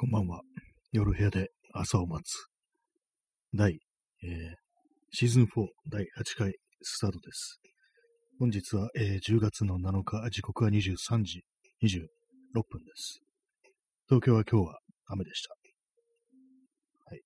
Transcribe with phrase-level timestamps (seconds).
[0.00, 0.42] こんばんは。
[0.92, 2.46] 夜部屋で朝を待つ。
[3.52, 3.80] 第、
[4.22, 4.54] えー、
[5.10, 5.46] シーズン4
[5.90, 6.06] 第8
[6.38, 7.60] 回スタートです。
[8.38, 11.42] 本日は、えー、10月の7日、時刻は23時
[11.82, 11.88] 26
[12.70, 13.18] 分です。
[14.08, 15.56] 東京は今日は雨でした。
[17.06, 17.20] はい。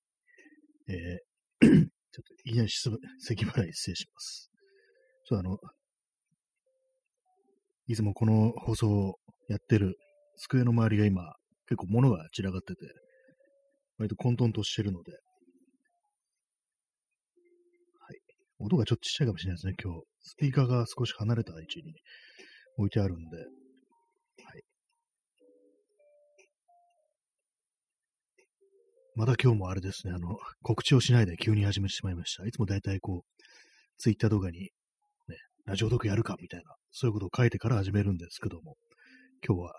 [0.89, 4.51] えー、 ちょっといきなり咳払い失礼します。
[5.27, 5.59] ちょっとあの、
[7.89, 9.19] いつもこの放送を
[9.49, 9.99] やってる
[10.39, 11.35] 机の周りが今、
[11.69, 12.81] 結構物が散らかってて、
[13.99, 15.19] 割と混沌としてるので、は
[18.13, 18.19] い。
[18.59, 20.01] 音がちょっとちっちゃいかもしれないですね、今日。
[20.21, 21.95] スピーカーが少し離れた位置に
[22.79, 24.63] 置いてあるんで、はい。
[29.15, 32.47] また今日もあれですね、あの、告知をしないで急に始めてしまいました。
[32.47, 33.43] いつもだいたいこう、
[33.99, 34.71] ツイッター動画に、ね、
[35.67, 38.77] ラジオ読やるかみたいな、そういうことを書いてから始めるんですけども、
[39.47, 39.75] 今日は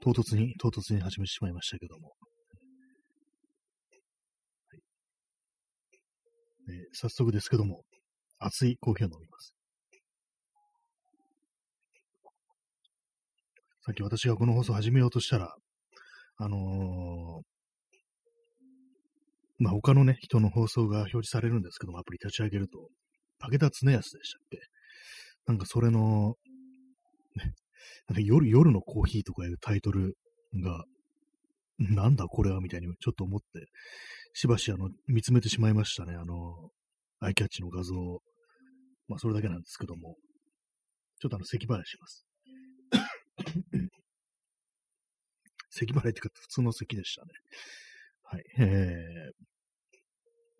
[0.00, 2.12] 唐突に、唐突に始めてしまいましたけども。
[6.68, 7.84] はいえ、早速ですけども、
[8.38, 9.52] 熱いコーヒーを飲みます。
[13.84, 15.54] さっき私がこの放送始めようとしたら、
[16.38, 16.60] あのー、
[19.58, 22.90] まあ、他のね、人の放送が表示されるんですけども、アプリ立ち上げると、
[23.38, 24.58] 武田恒康でしたっけ？
[25.46, 26.34] なんかそれの、
[27.36, 27.54] ね、
[28.16, 30.16] 夜、夜のコーヒーとかいうタイトル
[30.54, 30.84] が、
[31.78, 33.46] なんだこれはみたいにちょっと思って、
[34.32, 36.14] しばしあの、見つめてしまいましたね。
[36.14, 36.70] あの、
[37.20, 38.20] アイキャッチの画像を。
[39.08, 40.16] まあ、それだけなんですけども。
[41.20, 42.26] ちょっとあの、咳払いします。
[45.70, 47.28] 咳払いってか、普通の咳でしたね。
[48.24, 48.44] はい。
[48.58, 49.46] えー、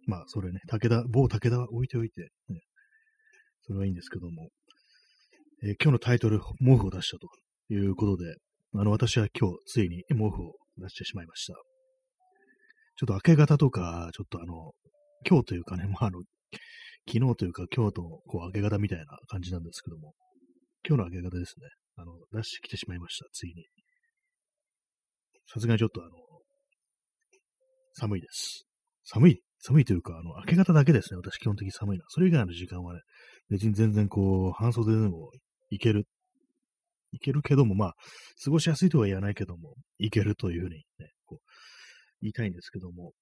[0.07, 2.61] まあ、それね、武田、某武田は置いておいて、ね、
[3.63, 4.49] それはいいんですけども、
[5.63, 7.29] えー、今日のタイトル、毛布を出したと
[7.73, 8.37] いうことで、
[8.75, 11.55] あの、私は今日、ついに毛布を出してしまいました。
[12.97, 14.73] ちょっと明け方とか、ちょっとあの、
[15.29, 16.21] 今日というかね、 まあ、あの、
[17.09, 20.15] 昨日というか今日とこう明け方みたいな感じなんですけども、
[20.87, 23.67] 今日の明け方ですね、あの、出してきてしまいました、ついに。
[25.47, 26.11] さすがにちょっとあの、
[27.95, 28.67] 寒いです。
[29.05, 32.05] 寒い、寒いというか、あの、明け方だけですね、私基本的に寒いな。
[32.09, 33.01] それ以外の時間はね、
[33.49, 35.31] 別に全然こう、半袖でも
[35.71, 36.07] いける、
[37.13, 37.95] いけるけども、まあ、
[38.45, 41.39] 過ごしやすいとは言わないけども、いけるというふうにね、こう、
[42.23, 43.13] 言いたいんですけども、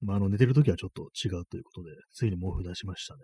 [0.00, 3.20] まあ、あの、寝てるときはちょっと違うということで、ついに毛布出しましたね。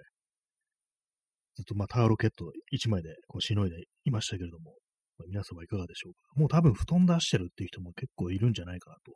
[1.55, 4.75] ずっとまあ、タオルケット1枚でこう、しのいでいましたけれども、
[5.19, 6.19] まあ、皆様いかがでしょうか。
[6.37, 9.13] もう多分布団出してるっていう人も結構いるんじゃないかなと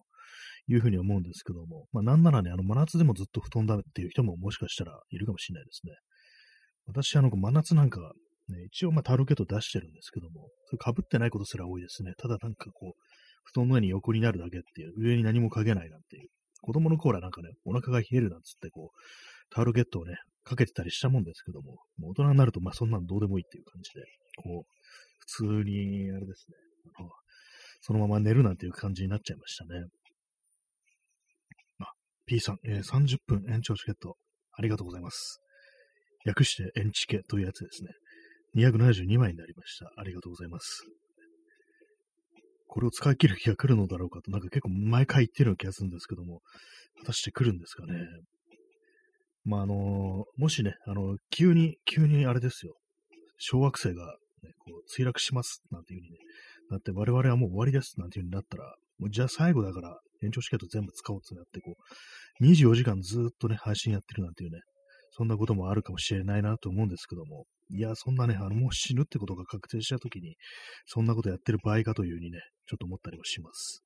[0.68, 5.94] いうふうに思うんですけども、まあ、なんならね、あの、真夏でもずっと布団だっていう人ももしかしたらいるかもしれないですね。
[6.86, 8.12] 私、あの、真夏なんか
[8.49, 12.12] ね、一応、まあ、タルケット出してるんですけども、それ被ってないことすら多いですね。
[12.17, 13.01] ただなんかこう、
[13.45, 16.29] 布団の上に横になるだけっていう、上に何もかけないなんていう。
[16.62, 24.05] 子供の頃はなんかね、お腹が冷えるなんつってこう、タオルケットをね、かけてたりしたもんですけども、もう大人になると、まあそんなのどうでもいいっていう感じで、
[24.43, 24.73] こう、
[25.19, 26.57] 普通に、あれですね、
[26.99, 27.11] あの
[27.81, 29.84] そのまま寝るなんていう感じになっちゃいましたね。
[31.81, 31.93] あ、
[32.27, 34.17] P さん、えー、30分延長チケット、
[34.53, 35.41] ありがとうございます。
[36.25, 37.91] 略して延チケというやつですね。
[38.56, 39.93] 272枚になりました。
[39.97, 40.84] ありがとうございます。
[42.67, 46.41] これを使い切る日が来るのだろうかと、なんか結構毎回言ってるような気がするんですけども、
[46.99, 47.95] 果たして来るんですかね。
[49.45, 52.75] まあ、あのもしね、あの、急に、急にあれですよ、
[53.39, 56.19] 小惑星が、ね、こう墜落しますなんていう風にね、
[56.71, 61.77] なって我々はもう終わりですなんていう風になったら、もうじゃあ最後だから延長チケット全部使おうってなって、こ
[62.41, 64.61] う、24時間ずっとね、配信やってるなんていうね、
[65.12, 70.37] そんなこともあるかもしれないなと思うんですけども、いや、そんなね、あの、もう死ぬってことが確定したときに、
[70.87, 73.82] そんなことやってる場合かというふうにね、ちょっと思ったりもします。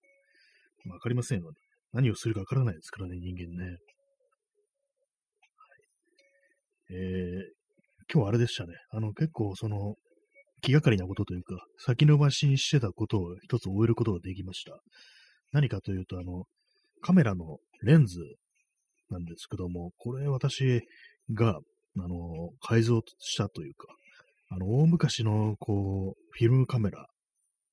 [0.88, 1.56] わ、かりませんよね。
[1.92, 3.70] 何をするかわからないですからね、人間ね。
[3.70, 3.72] は
[6.90, 8.74] い、えー、今日あれでしたね。
[8.90, 9.94] あの、結構その、
[10.62, 14.78] 気がかりなことというか、先延ばしにしてたことを一つ終えることができました。
[15.52, 16.44] 何かというと、あの、
[17.00, 18.18] カメラのレンズ
[19.08, 20.82] なんですけども、これ私
[21.32, 21.58] が、
[21.98, 23.86] あの、改造したというか、
[24.50, 27.06] あの、大昔の、こう、フィルムカメラ、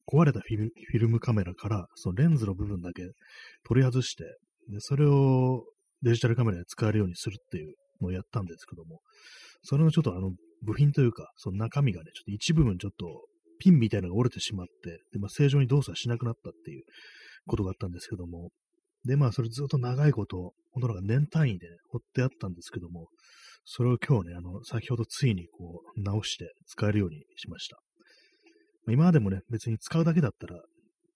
[0.07, 3.03] 壊れたフィルフィルムカメラから、そのレンズの部分だけ
[3.67, 4.23] 取り外して、
[4.69, 5.65] で、それを
[6.01, 8.99] デジタルカメラで使えるようにするっていうのをやったんですけども、
[9.63, 10.31] それのちょっとあの、
[10.63, 13.05] 部品というか、その中身がね、ちょっと一部分ちょっと
[13.59, 16.83] ピンみたいなのが折れてしまって、で、まあ、正常に動作しなくなったっていう
[17.47, 18.49] ことがあったんですけども、
[19.05, 23.07] で、まあ、それずっと長いこと、本当なんか年単位で、ね、掘ってあったんですけども、
[23.69, 27.75] それを今日ね、あの、先ほどついにこう、直して使えるようにしました。
[28.85, 30.55] まあ、今までもね、別に使うだけだったら、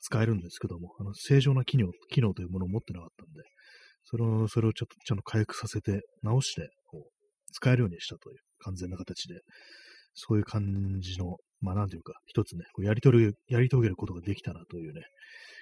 [0.02, 3.42] 使えるんですけども、あの正常な機能機能というものを持ってなかったんで、
[4.04, 9.40] それを、それをちょっとちゃんと回復させて、直して、こう、使えるようにしたという完全な形で、
[10.14, 15.04] そういう感じの、まあなんというか、一つね、こうやりとる、やり遂げることができたなというね、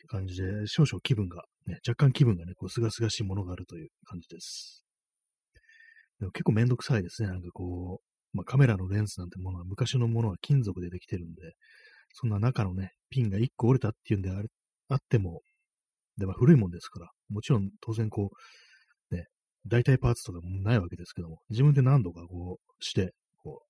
[0.08, 4.89] 感じで、少々気分が、ね、若干気分がね、こう、すがすがしいものがあるという感じです。
[6.20, 7.30] でも結構めんどくさいですね。
[7.30, 11.54] なんかこう、まあカメラのレンズなんてものは昔のものは金属でできてるんで、
[12.14, 14.48] そんな中のね、ピンが1個折れたっていうんであれ
[14.90, 15.42] あっても、
[16.18, 18.32] で、まあ古いもんですから、もちろん当然こ
[19.12, 19.28] う、ね、
[19.66, 23.68] 代替パーツとかもないわけですけども、自分で何度かこうして、こう、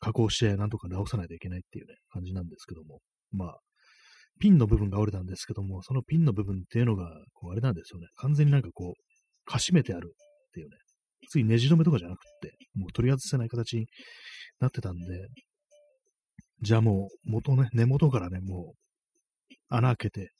[0.00, 3.00] 加工して何とか直さないといけないっていうね、感じなんですけども、
[3.30, 3.58] まあ、
[4.40, 8.08] ピンの部分が折れたんですけども、そのピンの部分っていうのが、こう、あれなんですよね。
[8.16, 10.14] 完全になんかこう、かしめてある
[10.48, 10.76] っていうね。
[11.28, 13.86] ついネジ止めとかじゃなくて、もう取り外せない形に
[14.60, 15.28] なってたんで、
[16.60, 20.30] じゃあもう、元ね、根元からね、もう、穴開けて、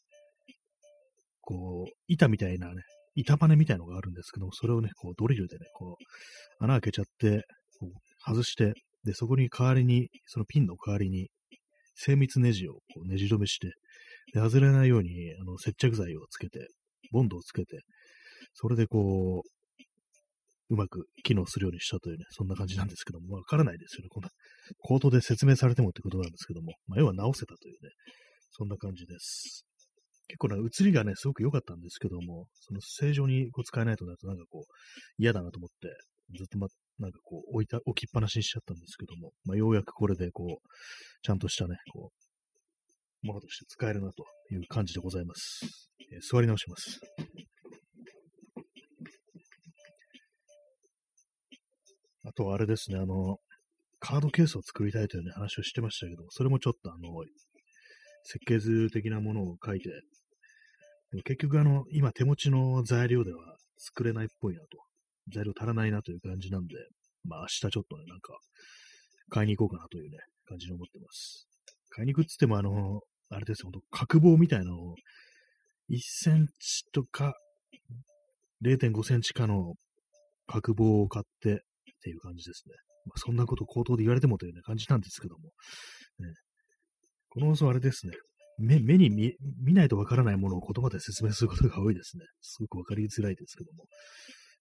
[1.41, 2.83] こう、板みたいなね、
[3.15, 7.45] 板バネみたいのがあるんですけど、それをね、こう、ドリルでね、こう、穴開けちゃって、
[7.79, 8.75] こう外して、
[9.05, 11.29] で、そこに代わりに、そのピンの代わりに、
[11.95, 13.73] 精密ネジをこうネジ止めして、
[14.33, 16.69] で、外れないように、あの、接着剤をつけて、
[17.11, 17.81] ボンドをつけて、
[18.55, 19.49] それでこう、
[20.73, 24.09] うまく機能するようにしたというね、そんな感じなんですけども、わからないですよね。
[24.09, 24.31] こんな、
[24.79, 27.91] コードで説明されてもってことなんですけども、まあ、要は直せたというね、
[28.53, 29.67] そんな感じです。
[30.29, 34.65] 結構ね、映りがね、すごく良かったんですけども、その正常にこう使えないとなるとなんかこう、
[35.19, 35.95] 嫌だなと思って、
[36.39, 40.69] ずっとま、なんかこう、置いた、置きっぱなしにしちゃったんですけども、まあ、ようやくこれでこう、
[41.21, 42.13] ちゃんとしたね、こ
[43.23, 45.61] う、ものとして使えるなという感じでございます。
[46.13, 46.99] えー、座り直します。
[52.25, 53.39] あとはあれですね、あの、
[53.99, 57.09] カードケースを作りたいというね、話をしてましたけど、それもちょっとあの、
[58.25, 64.67] 設計図的なものを書いて、でも結局あの、今手持ちの材料では作れないっぽいなと。
[65.33, 66.75] 材料足らないなという感じなんで、
[67.25, 68.39] まあ明日ちょっとね、なんか、
[69.31, 71.47] 買いに行こうかなというね、感じに思ってます。
[71.91, 74.95] 買いに行くっつってもあの、あれですよ、ほんと角棒みたいなのを、
[75.91, 77.35] 1センチとか、
[78.65, 79.75] 0.5センチかの
[80.47, 81.63] 角棒を買って
[82.03, 82.75] っていう感じですね。
[83.07, 85.51] まあ、そんなこと口頭で言われてもという、ね、感じなんですけども、
[86.19, 86.35] ね、
[87.31, 88.15] この放送あれですね。
[88.59, 89.33] 目目に見
[89.65, 92.25] 見ないとわからないものを言葉で説明することが多いですね。
[92.43, 93.87] すごくわかりづらいですけども。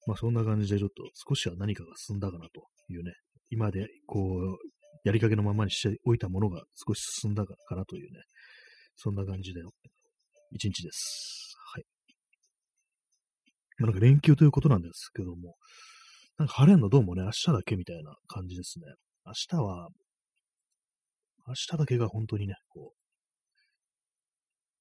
[0.08, 3.12] まあそんな感じでちょっと少しは何かが進んだかなというね。
[3.50, 4.58] 今でこう、
[5.04, 8.22] やりかけのままにしておいたものが少し進んだかなというね。
[8.96, 9.62] そんな感じで、
[10.52, 11.56] 一日です。
[11.74, 11.84] はい。
[13.80, 15.56] まあ、なんか連休ということなんですけども、
[16.38, 18.86] なんか晴れんのどうもね、明日だけみたいな感じですね。
[19.26, 19.90] 明日は、
[21.48, 22.98] 明日だけが本当にね、こう、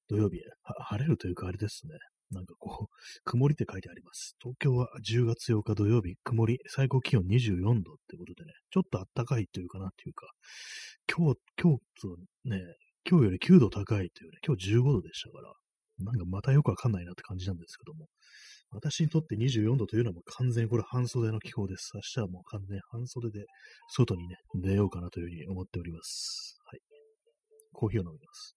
[0.09, 1.93] 土曜日、晴れるというかあれですね。
[2.31, 2.95] なんかこう、
[3.25, 4.35] 曇りって書いてあります。
[4.41, 10.27] 東京は10月8日土曜日、曇り、最高気温24度ってことでね、ちょっと暖かいというかなっていうか、
[11.13, 12.59] 今日、今日とね、
[13.09, 15.53] 今日より9度高いというね、今日15度でしたから、
[15.99, 18.07] なんかまたよくわかんないなって感じなんですけども、
[18.71, 21.91] 私にとって24度というのも完全にこれ半袖の気候です。
[21.95, 23.45] 明日はもう完全に半袖で
[23.89, 26.57] 外にね、出ようかなというふうに思っております。
[26.65, 26.79] はい。
[27.73, 28.55] コーヒーを飲みます。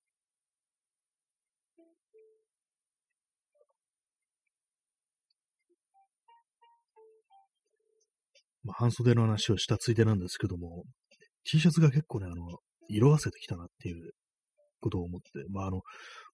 [8.62, 10.84] まあ、半袖の話をしたついでなんですけども、
[11.44, 14.12] T シャツが結構ね、あの、色あせてきたなっていう
[14.80, 15.82] ことを思って、まあ、あの、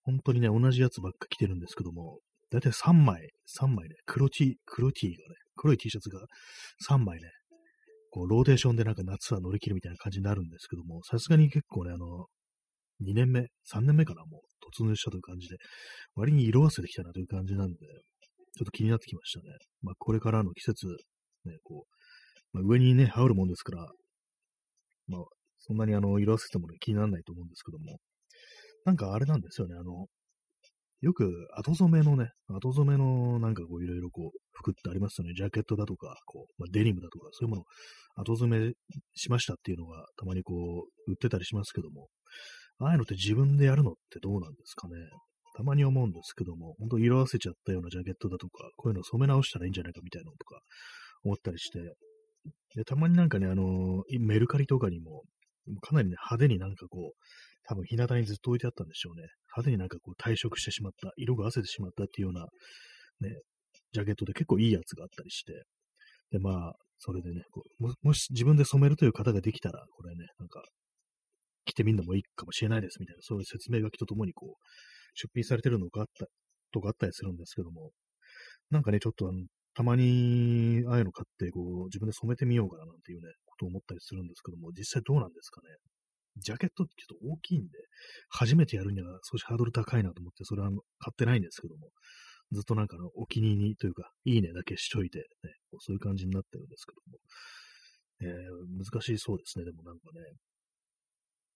[0.03, 2.19] 本当にね、同じやつばっか着てるんですけども、
[2.51, 6.21] だいたい3枚、3枚ね、黒 T、黒 T がね、黒い T シャツが
[6.89, 7.31] 3枚ね、
[8.11, 12.27] こう、ローテーションでなんか夏は乗り切るみたいな感じになるんですけども、さすがに結構ね、あの、
[13.03, 15.57] 2年目、3年目かな、もう突入したという感じで、
[16.15, 19.45] 割に色あせてきたなという感じなんで、ちょっと気になってきましたね。
[19.83, 20.87] まあ、これからの季節、
[21.45, 21.87] ね、こ
[22.53, 23.87] う、まあ、上にね、羽織るもんですから、
[25.07, 25.25] まあ、
[25.59, 27.99] そんなにあの、色あせてもね、気にならないと思うんですけども、
[28.85, 30.07] なんかあれなんですよね、あの、
[31.01, 35.33] よく後染めのね、後染めのなんかこういろいろこう服ってありますよね。
[35.35, 37.65] ジャケットだとか、こう、まあ、デニムだとか、そういうもの
[38.17, 38.73] 後染め
[39.15, 42.09] しましたっていうのがたまにこう売ってたりしますけども、
[42.81, 44.95] ああいうのって自分でやるのってどうなんですかね。
[45.57, 50.61] たまに思うんですけども、本当色あせちゃったようなジャケットだとか、こういうの染め直したらいいんじゃないかみたいなのとか
[51.25, 51.81] 思ったりして、
[52.75, 55.25] でたまになんかね、あのー、メルカリとかにも、
[55.81, 57.19] かなりね、派手になんかこう、
[57.65, 59.29] 多分日向にずっと置いてあったんでしょうね。
[59.57, 62.47] 派手になんかこう退色してしまった、色が褪せてしまったっていうような、
[63.29, 63.37] ね、
[63.93, 65.65] ジャケットで結構いいやつがあったりして、
[66.31, 70.63] で、まあ、それでね、こうももし自分で染めるという方ができたら、これね、なんか、
[71.65, 74.55] 着てみるのもいいかもしれないですみたいな、そういう説明書きとともにこう、
[75.15, 76.27] 出品されてるのがあった
[76.73, 77.91] とかあったりするんですけども、
[78.71, 79.39] なんかね、ちょっとあの、
[79.75, 85.69] たまに、ああいうの買って、こう、自分で染めてみようかななんていうね、ことを思ったりするんですけども、実際どうなんですかね？
[86.41, 87.69] ジャケットってちょっと大きいんで、
[88.29, 90.79] 初めてやるには少しハードル高いなと思って、それは買
[91.13, 91.91] ってないんですけども、
[92.53, 95.25] ずっとなんかのお気に入りというか、いいねだけしといて、ね、
[95.79, 97.19] そういう感じになってるんですけども、
[98.23, 100.21] えー、難しいそうですね、でもなんかね。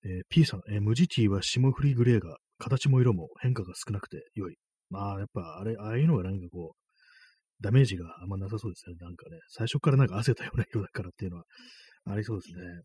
[0.06, 4.56] えー、P さん、えー、無地ティは霜降りグレーが形も色も変化が少なくて良い。
[4.90, 8.96] まあ、やっぱあれ、ああいうのがなんかこう、ダメージがあんまなさそうですね。
[9.00, 11.44] なんかね、最初からなんか汗たような色だからっていうのは
[12.06, 12.82] ありそうですね。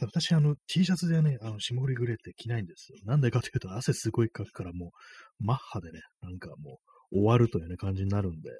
[0.00, 2.98] 私、あの、T シャツでね、あの、霜降りグレーって着ないんですよ。
[3.04, 4.92] なんでかというと、汗すごいかくからも
[5.40, 6.78] う、マッハでね、なんかも
[7.12, 8.50] う、終わるというね、感じになるんで、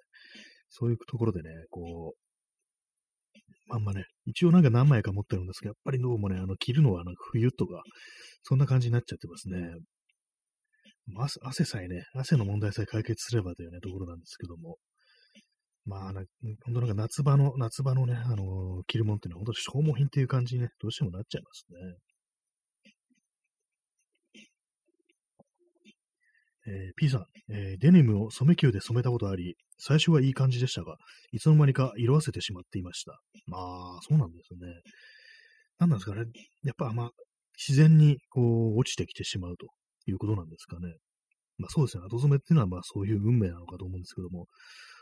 [0.68, 2.24] そういうところでね、こう、
[3.68, 7.82] まんまね、一応なんか何枚か持ってるんですけど、やっぱりどうもね、あの、着るのはなんか冬とか、
[8.42, 9.74] そんな感じになっちゃってますね。
[11.16, 14.78] 汗汗さえね、汗の問題さえ解決すればというね、ところなんですけども、
[15.86, 16.26] まあ、本
[16.66, 21.76] 当なんか夏場の、夏場のね、あのー、着るもんっていうのは本当消耗品っていう感じにね、どうしてもなっちゃいますね。
[26.66, 30.96] えー、P さん、えー、デニムを染め球で染めたことあり、最初はいい感じでしたが、
[31.32, 33.20] いつの間にか色あせてしまっていました。
[33.46, 34.80] まあ、そうなんですね。
[35.78, 36.24] なんなんですかね。
[36.62, 37.10] やっぱ、まあ、
[37.56, 39.66] 自然にこう落ちてきてしまうと
[40.06, 40.94] いうことなんですかね。
[41.58, 42.04] まあそうですね。
[42.10, 44.46] 後染めっていうのはまあそういう運命なのかと思うんですけども、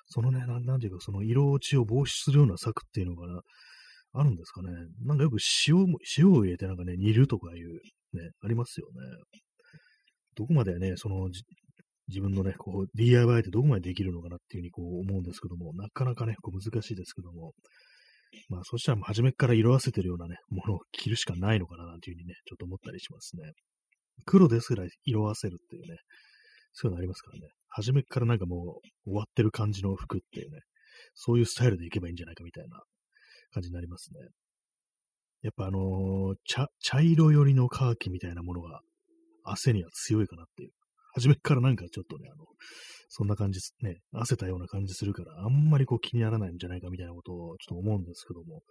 [0.07, 3.43] そのね、な、なんていうか、その色落ちを防止するような策っていうのが、
[4.15, 4.71] あるんですかね。
[5.05, 7.73] なんかよく塩も、塩を入れてなんかね、煮るとかいう、
[8.13, 8.93] ね、ありますよね。
[10.37, 11.29] どこまでね、その、
[12.09, 17.53] 自分のね、こう、DIY ってどこまでできるのかなっていうふうにこう思うんですけども、なかなかね、こう難しいですけども、
[18.49, 23.53] まあ、そしたら初めから色あせてるようなね、ものを着るしかないのかななんていうふうにね、ちょっと思ったりしますね。
[24.25, 25.99] 黒ですら色あせるっていうね、
[26.73, 27.49] そういうのありますからね。
[27.69, 30.61] 初めからなんかもう終わってる感じの服っていうね、
[31.15, 32.83] そういうスタイルでいけばいいんじゃないかみたいな
[33.53, 34.21] 感じになりますね。
[35.43, 38.81] やっぱあのー、茶、茶色寄りのカーキみたいなものが
[39.45, 40.71] 汗には強いかなっていう。
[41.15, 42.47] 初めからなんかちょっとね、あの、
[43.09, 48.63] そんな感じね、汗たような感じするから、あんまりこう気にならないんじゃないかみたいなことをちょっと思うんですけども、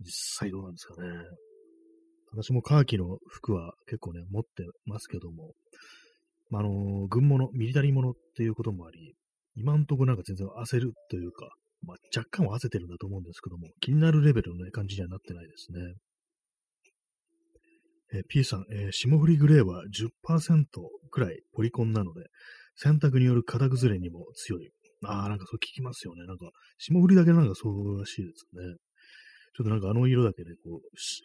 [0.00, 1.08] 実際どうなんですかね。
[2.32, 5.52] 私もカーキの服は結構ね、持ってますけども、
[6.50, 9.14] まあ、あの、軍物、ミリタリーものっていうこともあり、
[9.56, 11.50] 今んとこなんか全然焦るというか、
[11.82, 15.80] まあ、若干は焦ってるんだと思うんですけども、気になるレベルの、ね、感じにはなってないですね。
[18.14, 20.64] えー、P さん、えー、霜降りグレーは10%
[21.10, 22.26] くらいポリコンなので、
[22.76, 24.70] 洗濯による型崩れにも強い。
[25.04, 26.24] ああ、なんかそう聞きますよね。
[26.26, 28.76] なんか、霜降りだけなんかそうらしいですね。
[29.56, 30.80] ちょっとなんかあの色だけで、こう、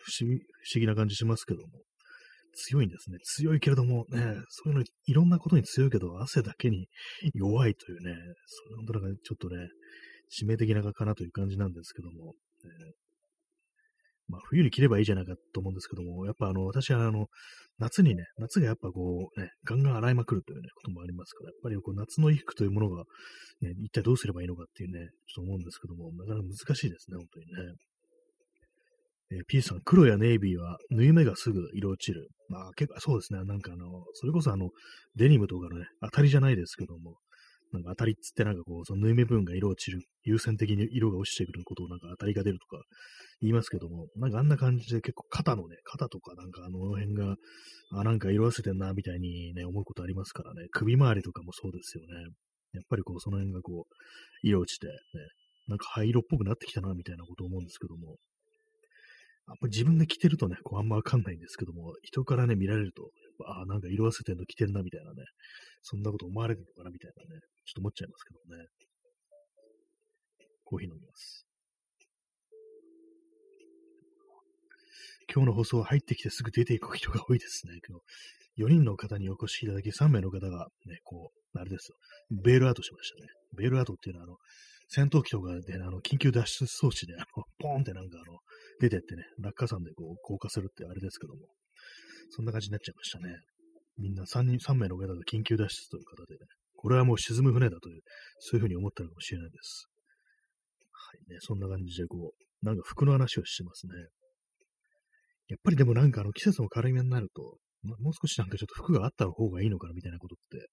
[0.06, 1.68] 不思議、不思議な感じしますけども。
[2.54, 3.18] 強いんですね。
[3.24, 6.88] 強いけれどもね、そういうの、いろんなことに強いけど、汗だけに
[7.34, 9.68] 弱いというね、それ本当なんかちょっとね、
[10.32, 12.34] 致命的なかなという感じなんですけども、
[12.64, 12.94] えー、
[14.28, 17.28] まあ、冬に着ればいいじゃないかと思うんですけども、やっぱあの、私はあの、
[17.78, 23.04] 夏にね、夏がやっぱこうね、ガンガン洗いまくるというね、こともありますから、やっぱりこう夏の衣服というものが、
[23.62, 27.76] ね、一体どうすればいいのかっていうね、ちょっと思うんですけども、なかなか難しいですね、本当にね。
[29.34, 32.30] えー、P さん、黒やネイビーは縫い目がすぐ色落ちる。
[32.50, 33.44] まあ結構そうですね。
[33.44, 34.70] なんかあの、それこそあの、
[35.16, 37.18] デニムとかのね、当たりじゃないですけども、
[37.72, 42.84] なんか当たりっつってなんかこう、その縫い目部分が色落ちる、優先的に色が落ちてくることをなんか当たりが出るとか
[43.42, 47.36] 言いますけども、なんかあんな感じで結構肩のね、肩とかなんかあの辺が、
[47.94, 52.14] あ、なんか色あせてんな、みたいにね、思うことありますからね、首周りとかもそうですよね。
[52.74, 54.94] やっぱりこう、その辺がこう、色落ちて、ね、
[55.68, 58.18] なんか灰色っぽくなってきたな、みたいなこと思うんですけども、
[59.46, 63.12] あんま自分で着てるとね、こうあんまわかんないんですけども、人からね、見られると、
[63.46, 65.24] ああ、なんか色あせてんの着てんな、みたいなね、
[65.82, 68.68] そんなこと思われるのかな、みたいなね、ちょっと思っちゃいますけどね。
[70.64, 71.46] コーヒー飲みます。
[75.34, 77.80] 今日の放送は入ってきてすぐ出ていく人が多いですね。
[77.88, 78.00] 今
[78.58, 81.98] 日4人の方にお越しいただき、3名の方がね、こう、あれですよ。
[82.44, 83.28] ベールアウトしましたね。
[83.58, 84.38] ベールアウトっていうのは、あの、
[84.88, 88.40] 戦闘機とかで、あの、緊急脱出装置で、あの、ポーンってなんかあの、
[88.80, 91.42] 出てってね、落下山でこう、降下するってあれですけども、
[92.30, 93.36] そんな感じになっちゃいましたね。
[93.98, 96.40] みんな3人、3名の方が緊急脱出という方でね、
[96.76, 98.02] これはもう沈む船だという、
[98.40, 99.88] そういうふうに思ったのかもしれないです。
[100.92, 103.94] はいね、そんな感じでこう、なんか服の話をしてますね。
[105.50, 110.66] やっぱりでもなんかあの季節の軽めになると、もう少しなんかちょっと服があった方がいいのかなみたいなことって、やっ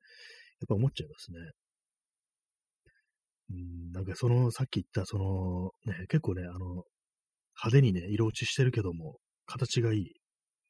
[0.69, 1.39] ぱ思っちゃいますね。
[3.51, 6.85] うん、なんかその、さっき言ったその、ね、結構ね、あの、
[7.63, 10.13] 派手にね、色落ちしてるけども、形がいい、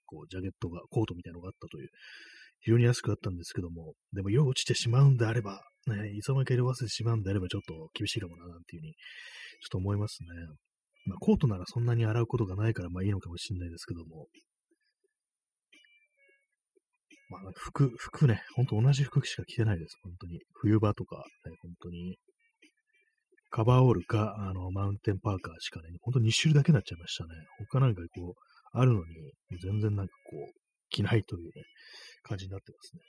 [0.07, 1.89] こう、ジャケットが、コートみたいなのがあったという
[2.61, 10.29] 非常に安くあったんですけども、でも色落ちてしまうんであれば、ね、いつの間にか色忘れてしまうんであればちょっと厳しいかもな、なんていうふうに、ちょっと思いますね。
[11.07, 14.27] まあ、コートならそんなに洗うことがないから、まあいいのかもしれないですけども。
[17.31, 20.41] まあ、服、服ね、ほんと同じ服しか着てないです、本当に。
[20.53, 22.19] 冬場とか、ね、本当に。
[23.50, 27.30] カバーオールか、あの、マウンテンパーカーしかね、ほんと2種類だけになっちゃいましたね。
[27.59, 29.04] 他なんかこう、あるのに、
[29.61, 31.50] 全然なんかこう、着ないというね、
[32.23, 33.02] 感じになってますね。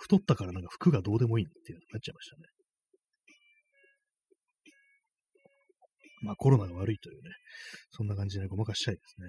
[0.00, 2.42] 太ったからなんか服がどうでもいいっていうなっちゃいましたね。
[6.22, 7.30] まあコロナが悪いというね、
[7.90, 9.28] そんな感じで、ごまかしたいですね。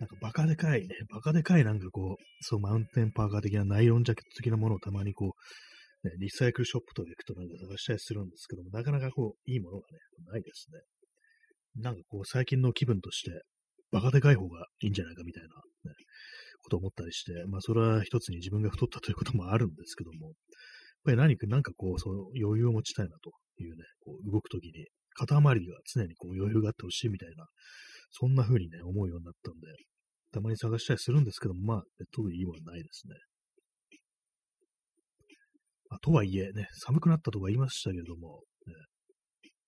[0.00, 5.34] なんかバカでかいね、バカでかいなんかこう、そうマウンテンパーカー的なナイロンジャケット的なものをたまにこ
[6.04, 9.98] う、ね、リサイクルショップとか行くとなんか探したりするんですけども、なかなかこう、いいものがね、
[10.32, 10.80] ないですね。
[11.82, 13.42] なんかこう、最近の気分として、
[13.92, 15.94] バカでかい方がいいんじゃないかみたいな、ね、
[16.62, 20.34] ことを思ったりして、まあそれは一つに自分が太ったということもあるんですけども、やっ
[21.04, 27.44] ぱり何か、なんかこう、そう余裕を持ちたいなというね、こう動くときに、肩周りが常にこう余裕があってほしいみたいな、
[28.10, 29.66] そんな風にね、思うようになったんで、
[30.32, 31.82] たまに探したりするんですけども、まあ、
[32.12, 33.14] 特にいいものはないですね。
[35.88, 38.74] まあ、とはいえね、寒くなったとか言いましたけれども、ね、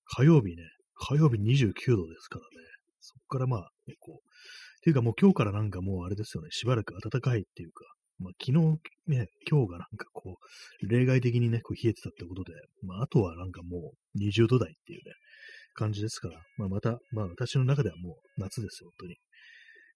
[0.04, 0.62] 火曜日ね、
[0.94, 2.66] 火曜日29度ですからね、
[3.00, 7.84] そこからまあ、ね、こう、ていうかもう今日からなんかもうあれですよね、しばらく暖かいっていうか、
[8.18, 10.36] まあ昨日ね、今日がなんかこ
[10.82, 12.52] う、例外的にね、こう冷えてたってことで、
[12.82, 15.12] まああとはなんかもう20度台っていうね、
[15.74, 19.16] 感じですから、まあまた、まあ私の中ではもう夏ですよ、本当に。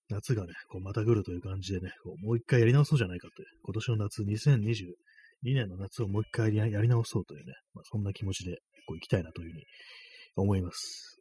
[0.09, 9.65] 夏がね、こうまた来るという感じでね、こうもう一回やり直そうじゃないかという、今年の夏、2022年の夏をもう一回やり直そうというね、まあ、そんな気持ちでこう行きたいなというふうに
[10.37, 11.19] 思います。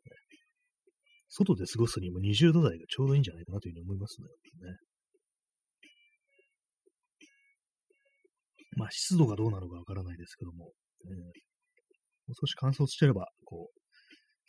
[1.30, 4.28] 外で過ごすにも20度台がちょうどいいんじゃないかなというふうに思いますね。
[8.78, 10.72] まあ、湿度がどうなのかわからないですけども、
[11.06, 11.30] えー、も
[12.30, 13.80] う少し乾燥してれば、こう、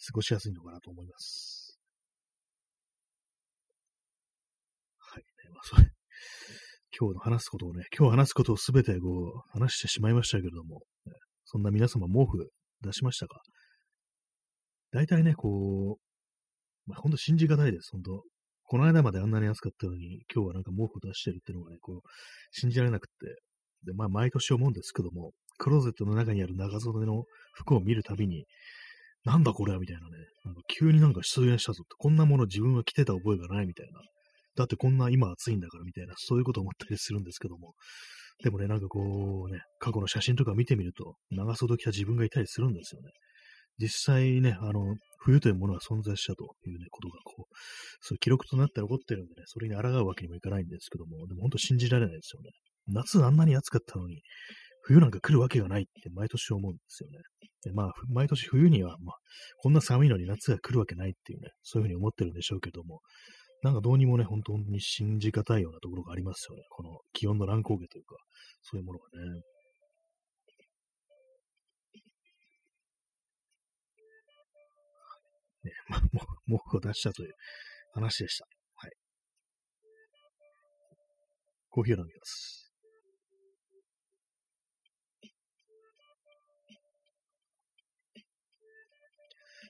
[0.05, 1.56] 過ごしやすいのかなと思います。
[5.57, 5.89] まあ、それ、
[6.99, 11.13] 今日の話すことをね、今日話すことをすべてこう、話してしまいましたけれども、ね、
[11.47, 12.51] そんな皆様毛布
[12.83, 13.41] 出しましたか？
[14.93, 18.23] 大体ね、こう、まあ、ほんと信じがたいです、ほんと。
[18.65, 22.09] この間まであんなに暑かったのに、今日はなんか毛布出してるっていうのがね、こう、
[22.51, 23.41] 信じられなくって。
[23.87, 28.45] で、まあ、毎年思うんですけども、クローゼットの中にある長袖の服を見るたびに、
[29.25, 34.01] なんだこれはみたいなね、なんか急になんか出現したぞって、こんなもの自分は着てた覚えがないみたいな、
[34.57, 37.75] だってこんな今暑いんだからみたいな、そういうこと思ったりするんですけども。
[38.43, 43.11] でもね、なんかこうね、過去の写真とか見てみると、長袖着た自分がいたりするんですよね。
[43.79, 47.55] 実際ね、あの、冬というものは存在したというね、ことがこう、
[48.01, 52.51] そういう記録となって起こってるんでね、それに抗うわけにもいかないんですけども、でも本当信じられないですよね。
[52.89, 54.23] 夏あんなに暑かったのに、
[54.83, 57.19] 冬なんか来るわけがないって毎年思うんですよね。
[57.65, 59.17] でまあ、毎年冬には、まあ、
[59.59, 63.01] こんな寒いのに夏が来るわけないっていうね、そういうふうに思ってるんでしょうけども、
[63.67, 66.63] なんかどうにもね、本当に信じがたいようなところがありますよね。
[66.71, 68.15] この気温の乱高下というか、
[68.63, 69.43] そういうものがね。
[75.65, 77.33] ね、ま あ、もう、もう出したという
[77.93, 78.47] 話でした。
[78.77, 78.93] はい。
[81.69, 82.73] コーヒーを飲みます。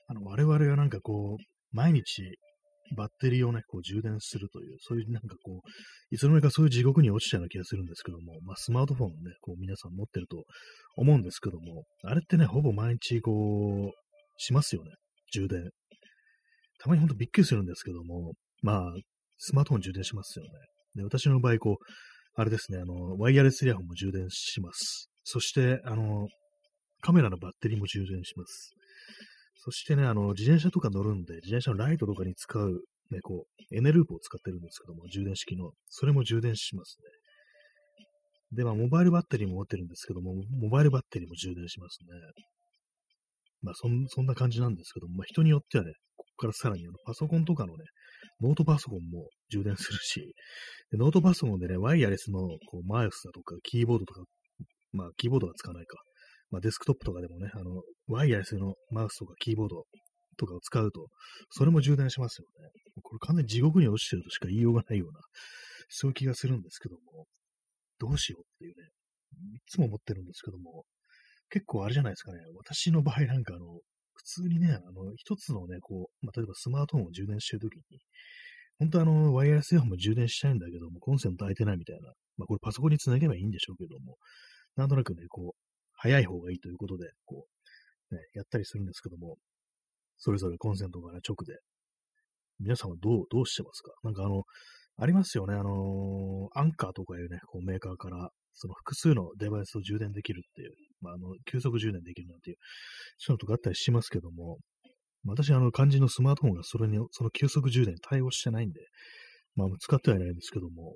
[0.05, 2.37] あの、我々はなんかこう、毎日
[2.97, 10.43] バッテリーをね、こう充電するという、そういうなんかこう、いつの間にかそういう地獄に落ちたような気がするんですけども、まあスマートフォンをね、こう皆さん持ってると
[10.95, 14.07] 思うんですけども、あれってね、ほぼ毎日こう、
[14.37, 14.91] しますよね、
[15.31, 15.69] 充電。
[16.79, 18.93] たまにほんとびっくりするんですけども、まあ、
[19.37, 20.51] スマートフォン充電しますよね。
[20.95, 21.83] で、私の場合、こう、
[22.39, 25.09] あれですね、あの、ワイヤレスイヤホンも充電します。
[25.23, 26.27] そして、あの、
[27.01, 28.73] カメラのバッテリーも充電します。
[29.67, 35.71] そしてね、あの、自転車とか乗るんで、自転車のライトとかに使う、ね、こう、エネループを使ってるんですけども、充電式の。
[35.89, 36.97] それも充電します
[38.53, 38.55] ね。
[38.59, 42.07] で、まあ、モバイルバッテリーも持ってるんですけども、モバイルバッテリーも充電しますね。
[43.61, 47.83] まあ、そんそんな感じなんですけども、まあ、人によってはね、ここからさらにあのパソコンとかのね、
[48.39, 50.33] ノートパソコンも充電するし、
[50.91, 54.21] でノートパソコンでね、ワイヤレスのこうマウスだとか、キーボードとか、
[54.93, 55.97] まあ、キーボードは使わないか。
[56.49, 59.85] まあ、デスクトップとかでもね、あの、ワイヤレスのマウスとかキーボード
[60.37, 61.07] とかを使うと、
[61.49, 62.69] それも充電しますよね。
[63.03, 65.19] これ完全に地獄に落ちてるとしか言いようがないような、
[65.89, 67.25] そういう気がするんですけども、
[67.99, 68.89] どうしようっていうね、
[69.55, 70.85] いつも思ってるんですけども、
[71.49, 73.65] 結構あれじゃないですかね、私の場合なんかあの、
[74.13, 77.81] 普通にね、あの、一つのね、こう、まあ、例えばスマートフォンを充電してるときに、
[78.79, 84.17] 本当はあの、ワイヤレスイヤホンも充電したいんだけども、コンセント空いてないみたいな、まあ、これパソコンにつなげばいいんでしょうけども、
[84.75, 85.66] なんとなくね、こう、
[85.97, 87.45] 早い方がいいということで、こ
[88.11, 89.37] う、ね、やったりするんですけども、
[90.17, 91.59] それぞれコンセントから直で。
[92.59, 93.91] 皆さんはどう、どうしてますか？
[94.03, 94.43] なんかあの、
[94.97, 102.57] ありますよね、あのー、アンカーとかいうね、こうメーカーから、その複数のデバイスを充電できるっていう、まあ、あの、急速充電できるなんていう、
[103.19, 104.57] そういうのとかあったりしますけども、
[105.25, 108.81] 私、あの、肝心のスマートフォンがそれに、その急速充電対応してないんで、
[109.55, 110.95] まあ、使ってはいないんですけども、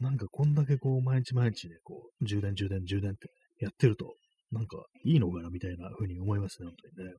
[0.00, 4.14] なんかこんだけこう、毎日毎日ね、こう、充電、充電、充電ってねやってると、
[4.50, 7.14] なんかいいのかなみたいな風に思いますね、本当にね。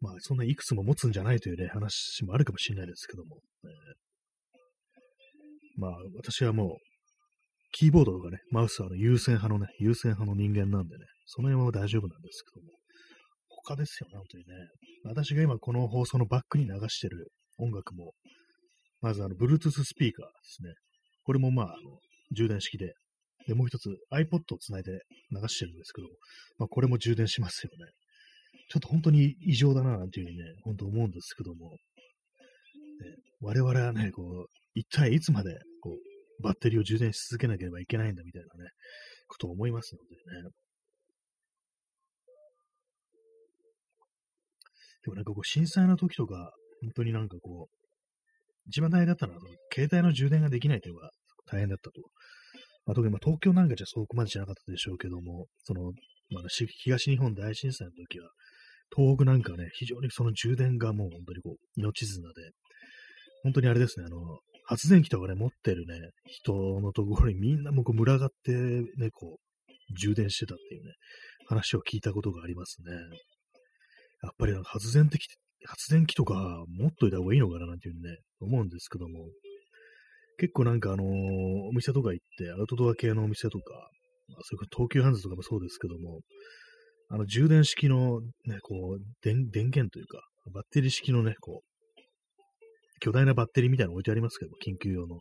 [0.00, 3.40] まあ、そんないくつも持つんじゃないというね、話もあるかもしれないですけども、ね、
[5.76, 6.76] まあ、私はもう、
[7.72, 12.72] キーボードとかね、マウスはあの優先派のね、優先派の人間なんでね、その辺は大丈夫なんですけども、
[13.48, 14.54] 他ですよね、本当にね。
[15.04, 18.12] 私が今この放送のバックに流してる音楽も、
[19.00, 20.72] まずあの、Bluetooth スピーカーですね。
[21.24, 21.98] これもまあ、あの、
[22.32, 22.94] 充電式で、
[23.46, 25.00] で、もう一つ iPod をつないで
[25.32, 26.08] 流してるんですけど、
[26.58, 27.92] まあ、これも充電しますよね。
[28.70, 31.76] ちょっと本当に異常だな、なんていうふうにね、本当思うんですけども、ね、
[33.40, 38.70] 我々はね、こう、一体いつまで、こう、バッテリーを充電し続けなければいけないんだみたいなね、
[39.26, 40.50] ことを思いますのでね。
[45.04, 49.40] でもなんかこう、震災の時とか、本当になんかこう、一番大変だったのは、
[49.72, 51.10] 携帯の充電ができないというのが
[51.50, 52.00] 大変だったと。
[52.86, 55.92] まあ、特にま東京なんかじゃそこまでじゃなかったでしょうけども、その、
[56.30, 58.30] まあ、東日本大震災の時は、
[58.94, 62.34] 東北なんかね、非常にその充電がもう本当にこう、命綱で、
[63.42, 70.92] 本当にあれですね、あの、発電機とかね、持ってるね、人のところにみんなもこう群がってね、こう、充電してたっていうね、
[71.46, 72.92] 話を聞いたことがありますね。
[74.22, 75.26] やっぱりなんか発電的、
[75.64, 79.28] 発電機とか持っといた方がいいのかななんていうね、思うんですけども、
[80.38, 81.06] 結構なんかあのー、
[81.68, 83.74] お店とか行って、アウトドア系のお店とか、
[84.28, 86.20] まあ、それから東急ハンズとかもそうですけども、
[87.10, 90.20] あの、充電式のね、こう、電、電源というか、
[90.52, 91.68] バッテリー式のね、こう、
[93.00, 95.20] 巨大なバッテリーみたいなの置いてありますけど緊急用の。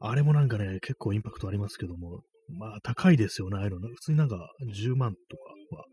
[0.00, 2.22] あれもなんかね、結構インパクトありますけども、
[2.58, 3.88] まあ、高いですよね、ああいうの。
[3.88, 4.36] 普通になんか
[4.74, 5.84] 10万とかは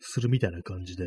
[0.00, 1.04] するみたいな感じで、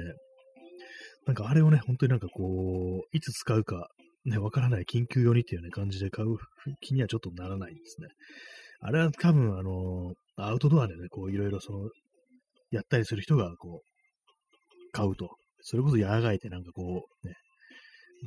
[1.26, 3.90] なんかあれをね、本当になんかこう、いつ使うか、
[4.28, 6.38] ね、わからない緊急用にっていうね、感じで買う
[6.82, 8.08] 気にはちょっとならないですね。
[8.82, 11.90] あれは多分、あの、アウトドアでね、こう、いろいろその、
[12.72, 15.30] やったりする人が、こう、買うと。
[15.62, 17.36] それこそ野外でなんかこう、ね、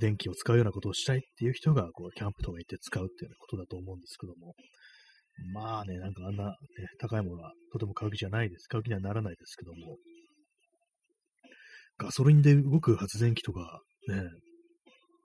[0.01, 4.55] 電気を使うようなことをしたいっていう人が、こう、キャンプとか行って使うっていうことだと思うんですけども。
[5.53, 6.55] まあね、なんかあんな、ね、
[6.99, 8.67] 高いものはとても買う気じゃないです。
[8.67, 9.97] 買う気にはならないですけども。
[11.99, 14.23] ガソリンで動く発電機とか、ね、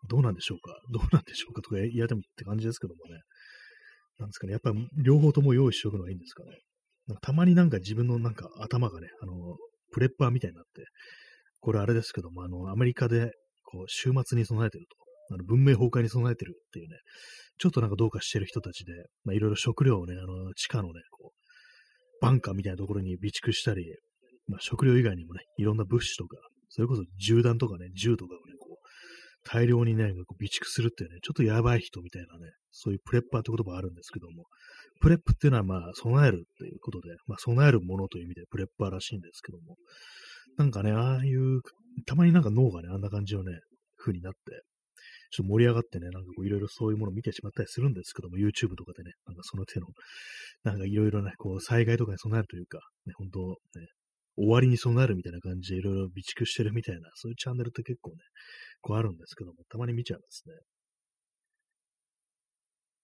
[0.08, 0.76] どうなんでしょうか？
[0.92, 1.62] どうなんでしょうか？
[1.62, 3.20] とか言われてもって感じですけどもね。
[4.20, 4.54] なんですかね。
[4.54, 6.52] やっぱり両方とも用意しておくのがいいんですかね。
[7.08, 9.34] なんかたまになんか自分のなんか頭がね、あの、
[9.92, 10.86] プレッパーみたいになって、
[11.60, 13.32] これあれですけども、あの、アメリカで、
[13.64, 14.86] こう、週末に備えてる
[15.30, 16.98] と、あの文明崩壊に備えてるっていうね、
[17.58, 23.96] ちょっとなんかどうかしてる人たちで、まあ、いろいろ食料をね、あの、地下のね、こう、バンカーみたいなところに備蓄したり、
[24.48, 26.38] まあ、食料以外にもね、いろんな物資とか、
[26.70, 28.55] それこそ銃弾とかね、銃とかをね、
[29.46, 34.46] 大量にね、こう備蓄するっていうね、ちょっとやばい人みたいなね、そういう prepper って言葉あるんですけども、
[35.02, 39.78] prep っていうのはまあ、備えるっていうことで、まあ、備えるものという意味で prepper らしいんですけども、
[40.58, 41.62] なんかね、ああいう、
[42.06, 43.60] たまになんか脳がね、あんな感じのね、
[43.98, 44.64] 風になって、
[45.32, 49.88] ちょっと盛り上がってね、なんかこういろいろそういうものを見てしまったりするんですけども、YouTube とかでね、なんかその手の、
[50.64, 53.40] なんかいろいろね、こう災害とかに備えるというか、ね、本当
[53.80, 53.88] ね、
[54.38, 58.18] 終わりに備えるみたいな感じでいろいろ備蓄してるみたいな、そういうチャンネルって結構ね、
[58.82, 60.54] こうあるんですけども、たまに見ちゃうんですね。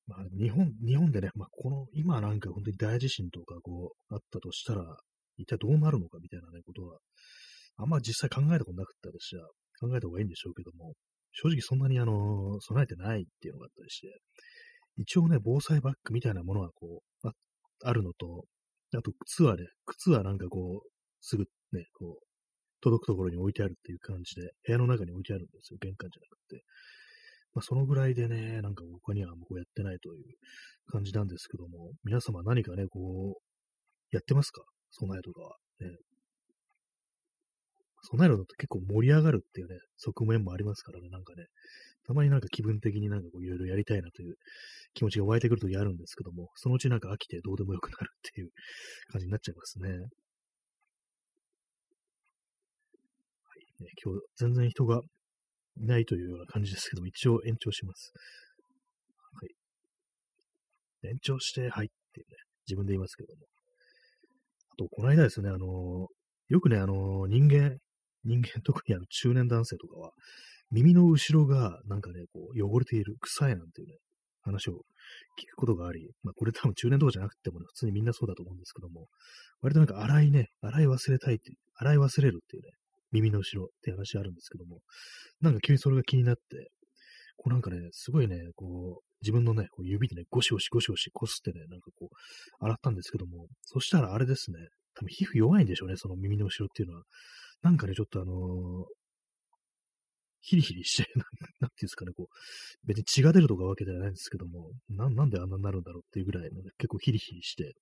[0.08, 4.84] まあ、日本、日本でね、まあ、この、今なんか本当に大地震とかこう、あったとしたら、
[5.38, 6.98] 一体どうなるのかみたいなね、ことは、
[7.78, 9.36] あんま実際考えたことなかったですし、
[9.80, 10.94] 考えた方がいいんでしょうけども、
[11.32, 14.08] 正直そんなにあの、備えてないっていうのがあったりして、
[14.98, 17.32] 一応ね、防災バッグみたいなものはこう、あ
[17.84, 18.46] あるのと、
[18.94, 20.90] あと靴はね、靴はなんかこう、
[21.22, 22.26] すぐね、こう、
[22.82, 26.64] 届くところに置いてあるっていう感じで、部屋の中に置いてあるんですよ、玄関じゃなくて。
[27.54, 30.24] まあ、そのぐらいでね、なんか他にはもうやってないという
[30.88, 34.64] 感じなんですけども、皆様何かね、こう、やってますか？
[34.92, 35.56] 備えとかは。
[35.80, 35.88] ね。
[38.04, 41.46] 備えるのって結構盛り上がるっていうね、側面もありますからね、なんかね、
[42.08, 44.36] たまになんか気分的になんかこういろいろやりたいなという
[44.96, 48.50] 気持ちが湧いてくるときあるんですけども、そのうちなんか飽きてどうでもよくなるっていう
[49.12, 49.90] 感じになっちゃいますね。
[53.82, 55.02] ね、今日全然人が
[55.78, 58.14] いないというような感じですけども、一応延長します。
[59.34, 59.46] は
[61.04, 61.10] い。
[61.10, 62.26] 延長して、はいってね、
[62.68, 63.46] 自分で言いますけども。
[64.72, 66.08] あと、この間ですね、あの
[66.50, 67.78] よくね、あの人間、
[68.24, 70.12] 人間、特にあの中年男性とかは、
[70.70, 73.96] 耳の後ろがなんかね、こう、汚れている、臭いなんていうね、
[74.42, 74.74] 話を
[75.40, 79.08] 聞くことがあり、まあこれ多分中年とかじゃなくてもね、普通にみんなそうだと思うんですけども、
[79.62, 82.70] 割となんか洗いね、洗い忘れたいって、洗い忘れるっていうね、
[83.12, 84.80] 耳の後ろって話あるんですけども、
[85.42, 86.42] なんか急にそれが気になって、
[87.38, 94.58] こうなんかね、すごいね、こう、自分のね、こう指でね、ゴシゴシゴシゴシこすってね、なんかこう、洗ったんですけども、そしたらあれですね、
[94.96, 97.04] 多分皮膚弱いんでしょうね、その耳の後ろっていうのは。
[97.62, 98.86] なんかね、ちょっとあのー、
[100.42, 101.10] ヒリヒリして、
[101.60, 107.76] なんていうんですかね、こう、別に血が出るとかわけではないんですけども、ななんであんなになるんだろうっていうぐらいの、ね、結構ヒリヒリして、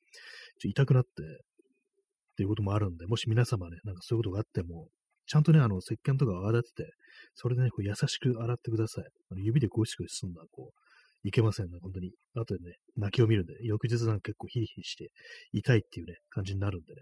[0.59, 4.89] ちょ痛くなって、っていうこともあるんで、もし皆様ね、なんかそういうことがあっても、
[5.29, 6.91] ちゃんとね、あの、石鹸とか泡立てて、
[7.35, 9.05] それでね、こう優しく洗ってください。
[9.29, 12.11] あの指でゴシゴシすんだ、こう、いけませんね、本当に。
[12.33, 15.11] 後でね、泣きを見るんで、翌日なんか結構ヒリヒリして、
[15.53, 17.01] 痛いっていうね、感じになるんでね、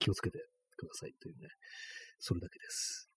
[0.00, 0.38] 気をつけて
[0.76, 1.48] くださいというね、
[2.18, 3.08] それだけです。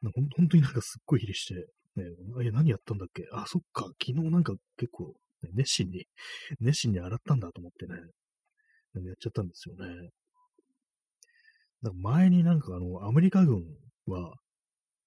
[0.00, 1.54] な本当になんかすっごいヒリして、
[1.96, 2.04] ね、
[2.42, 3.24] いや、何やったんだっけ？
[3.32, 6.06] あ、そっか、昨日なんか結構、ね、熱心に、
[6.60, 7.96] 熱心に洗ったんだと思ってね、
[8.94, 10.08] やっちゃったんですよね。
[11.82, 13.64] なんか前になんかあの、アメリカ軍
[14.06, 14.34] は、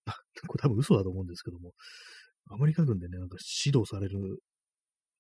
[0.48, 1.74] これ多分嘘だと思うんですけども、
[2.50, 4.40] アメリカ軍でね、なんか指導される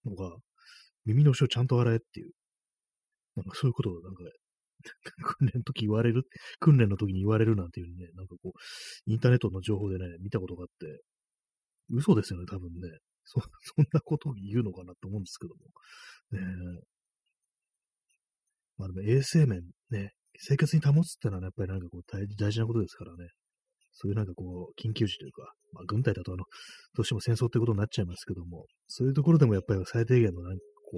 [0.05, 0.35] のが、
[1.05, 2.31] 耳の後ろちゃんと洗えっていう、
[3.35, 4.23] なんかそういうことをなんか、
[5.37, 6.23] 訓練の時言われる、
[6.59, 11.01] 訓練の時に言われるなんていうね、なんかこう、インターネットの情報でね、見たことがあって、
[11.89, 12.89] 嘘ですよね、多分ね。
[13.25, 15.61] そ、 そんなことを言うのかなと思うんですけども。
[16.31, 16.81] ね
[18.77, 23.29] まあでも衛生面ね、生活に保つってのは、ね、やっぱりなんかこう大大事なことですからね。
[23.93, 26.45] そういうなんかこう、緊急時というか、まあ軍隊だとあの、
[26.95, 30.97] どうしても戦争ってことになっちゃいますけども、そういうところでもやっぱり最低限のなんかこ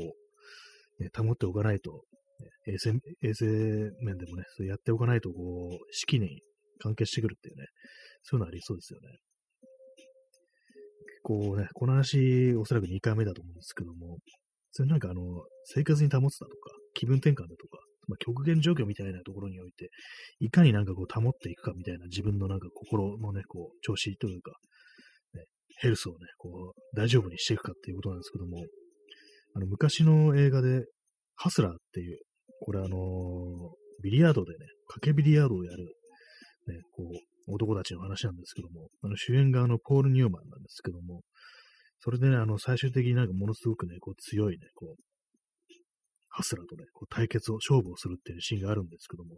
[0.99, 2.03] う、ね、保っておかないと、
[2.67, 3.45] ね、衛生、衛生
[4.01, 6.41] 面でもね、そうやっておかないと、こう、士気に
[6.79, 7.65] 関係してくるっていうね、
[8.23, 9.07] そういうのありそうですよね。
[11.23, 14.19] こうね、この話、おそらく2回目だと思うんですけども、
[14.71, 15.21] それなんかあの、
[15.63, 19.89] 生活に保つだとか、気分転換だとか、まあ、極限状況みたいなところにおいて、
[20.39, 24.51] いかになんかこう保っていくかみたいな自分のなんか心のね、こう、調子というか、
[25.33, 25.43] ね、
[25.79, 28.57] ヘルスをね、こう、大丈夫にしていくかっていうことなんですけども、
[29.55, 30.85] あの、昔の映画で、
[31.35, 32.19] ハスラーっていう、
[32.61, 35.83] これあのー、ビリヤードでね、掛けビリヤードをやる、
[36.67, 41.21] ね、こう、男たちの話なんですけども、あの主演があの、ポール・ニューマンなんですけども、
[41.99, 45.01] それでね、あの、最終的になんかものすごくね、こう強いね、こう、
[46.35, 49.35] ハスラーとね、こう対決を、勝負をするっていうシーンがあるんですけども、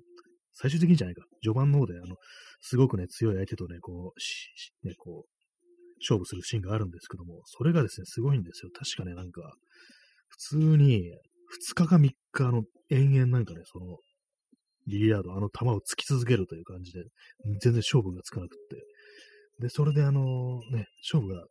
[0.53, 2.15] 最終的にじゃないか、序盤の方で、あの、
[2.59, 5.29] すごくね、強い相手とね、こう、ね、こう、
[5.99, 8.71] 勝負するシーンがあるんですけども、それがですね、すごいんですよ。
[8.73, 9.53] 確かね、なんか、
[10.29, 11.13] 普通に、
[11.71, 13.97] 2日か3日、の、延々なんかね、その、
[14.87, 17.03] ビリヤード、あの球を突き続けるという感じで、
[17.61, 18.83] 全然勝負がつかなくって。
[19.59, 21.45] で、それであの、ね、勝負が、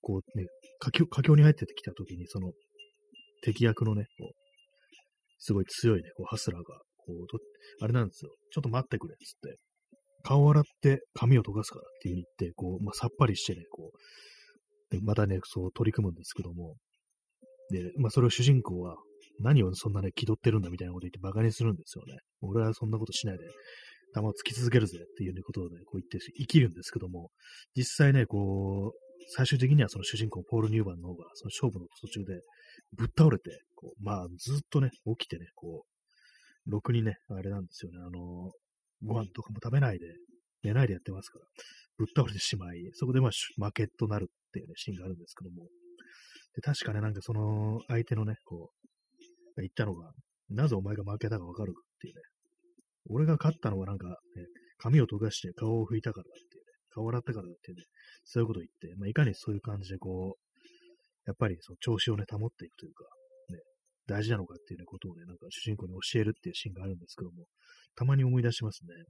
[0.00, 0.46] こうね、
[0.78, 2.52] 佳境佳境に入ってきた時に、その、
[3.44, 4.32] 敵役のね、こう、
[5.38, 8.34] すごい強いね、こう、ハスラーが、こう、あれなんですよ。
[8.50, 9.58] ちょっと待ってくれ、つって。
[10.22, 16.76] 顔を洗って髪を溶かすからっていう風に言って、こう、まあ、さっぱりしてね、こう、またね、そう取り組むんですけども、
[17.70, 18.96] で、まあ、それを主人公は、
[19.40, 22.18] 何をそんなね、気取ってるんだみたいなこと言って馬鹿にするんですよね。
[22.40, 23.44] 俺はそんなことしないで、
[24.14, 27.30] 弾を突き続けるぜっていう、ことをね、こう言って生きるんですけども、
[27.76, 29.04] 実際ね、こう、
[29.36, 32.40] 最終的にはその主人公、ポール・ニューバンの方が、その勝負の途中で、
[32.96, 38.50] ぶっ倒れて、こうまあ、ずっとね、起きてね、こう、ろくにね、あれなんですよね、あの、
[39.02, 40.06] ご飯とかも食べないで、
[40.62, 41.44] 寝ないでやってますから、
[41.98, 45.66] ぶっ倒れてしまい、そこでまあ、負けとなるっていうね、シーンがあるんですけども、
[46.54, 48.70] で、確かね、なんかその、相手のね、こ
[49.56, 50.12] う、言ったのが、
[50.50, 52.20] なぜお前が負けたかわかるっていうね、
[53.10, 54.14] 俺が勝ったのはなんか、ね、
[54.78, 57.84] 髪を溶かして顔を拭いたからだっていうね、顔を洗ったからだっていうね、
[58.24, 60.43] そういうことを言って、まあ、いかにそういう感じでこう、
[61.26, 63.04] やっぱりその調子をね、保っていくというか、
[63.50, 63.58] ね、
[64.06, 67.46] 大事なのかっていう、ね、ことをね、なんか主人公に教えるっていうシーンがあるんですけども、
[67.96, 68.94] たまに思い出しますね。
[68.94, 69.06] やっ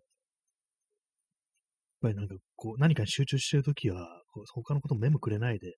[2.03, 4.23] ぱりなんかこう、何かに集中してるときは、
[4.53, 5.75] 他のことも目もくれないで、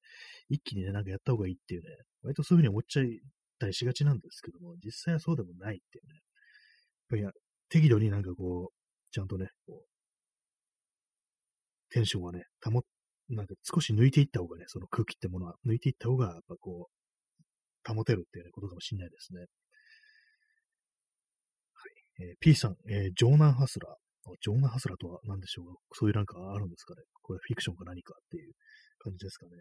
[0.49, 1.88] 一気にね、なんかやった方がいいっていうね、
[2.22, 3.07] 割とそういうふうに思っちゃっ
[3.59, 6.14] たりしがちなんですけども、実際はそうでもないっていうね。
[7.22, 9.88] やっぱり適度になんかこう、ちゃんとね、こう、
[11.90, 12.83] テンションはね、保っ
[13.28, 19.40] なんか少し抜いていった方がね、その空気ってものは抜いていった方が、やっぱこう、保てるっていう、ね、ことかもしれないですね。
[19.40, 19.48] はい。
[22.28, 23.94] えー、P さん、えー、城南ハスラー。
[24.40, 25.72] 城南ハスラーとは何でしょうか？
[25.92, 27.02] そういうなんかあるんですかね？
[27.22, 28.54] これフィクションか何かっていう
[28.98, 29.52] 感じですかね。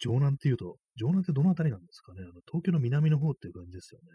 [0.00, 2.22] 城南っていうと、城南ってどのあたりなんですかね？
[2.22, 4.06] あの東京の南の方っていう感じですよね。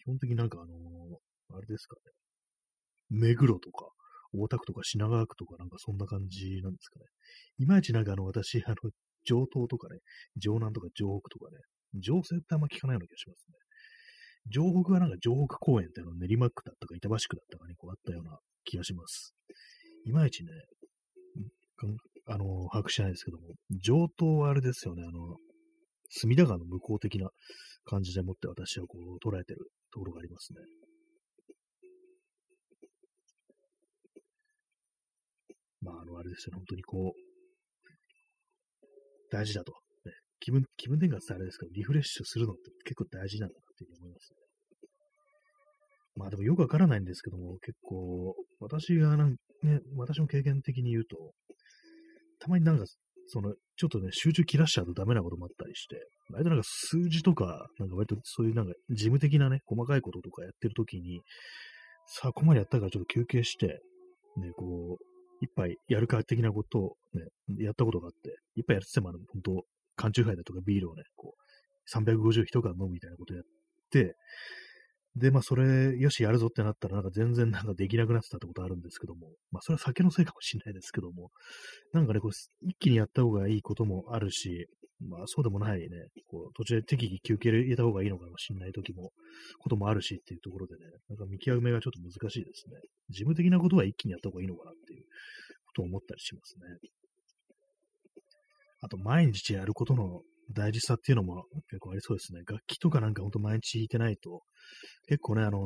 [0.00, 1.96] 基本的になんかあのー、あれですか
[3.10, 3.20] ね。
[3.28, 3.90] 目黒とか、
[4.34, 7.06] 大田区とか品川区とかなんかそんな感じなんですかね。
[7.58, 8.76] いまいちなんかあの私、あの、
[9.24, 9.98] 上東とかね、
[10.40, 11.58] 城南とか城北とかね、
[12.00, 13.54] 城西ってあんま聞かないような気がしますね。
[14.50, 19.34] 城北はなんか城北公園ってあの練馬区だったか板橋区だったかにこうあったような気がします。
[20.04, 20.50] いまいちね、
[22.26, 25.36] あの、把握してないですけども、上東はあれですよね、あの、
[26.10, 27.30] 隅田川の向こう的な
[27.84, 30.60] 感じでもって私はこう捉えてるところがありますね。
[35.82, 37.32] まあ、あの、あれですよね、本当にこう、
[39.30, 39.72] 大事だと。
[40.04, 44.36] ね、気分、気分転換ってあれですけど、リフレッシュするのって結構大事なんだなっていうふうに思いますね。
[46.14, 51.32] まあでもよくわからないんですけども、結構、私がなん、ね、私の経験的に言うと、
[52.38, 52.84] たまになんか、
[53.28, 55.96] その、ちょっとね、集中切らしちゃうとダメなこともあったりして、
[56.30, 61.22] 割となんか数字とか、なんか割とそういうなんか事務的なね、細かいこととかやってるときに、
[62.06, 63.80] さあ、ここまでやったからちょっと休憩して、
[64.36, 65.11] ね、こう、
[65.42, 69.62] いっぱいやるか的なことをね、やったことがあって、いっぱいやっててもあの、本当
[69.96, 73.42] 缶中杯だとかビールをね、こう、350一缶飲むみたいなことやっ
[73.90, 74.14] て、
[75.16, 81.30] で、まあ、それ、よし、やるぞってなったら、なんか全然なんかできなくなってたってことあるんですけども、まあ、それは酒のせいかもしれないですけども、
[81.92, 82.30] なんかね、こう、
[82.66, 84.68] 一気にやった方がいいこともあるし、
[85.08, 85.86] まあ、そうでもないね、
[86.28, 89.12] こう、途中で適宜休憩入れた方がいいのかもしれない時も、
[89.58, 92.76] こともあるしっていうところでね、なんか見極めがちょっと難しいですね。
[93.10, 95.04] 事務的なことは一気にやった方がいいのかなっていう
[95.66, 96.88] ことを思ったりしますね。
[98.80, 102.40] あと、毎日やることの大事さっていうのも結構ありそうですね。
[102.46, 104.42] 楽器とかなんかほんと毎日弾いてないと、
[105.06, 105.62] 結構ね、あのー、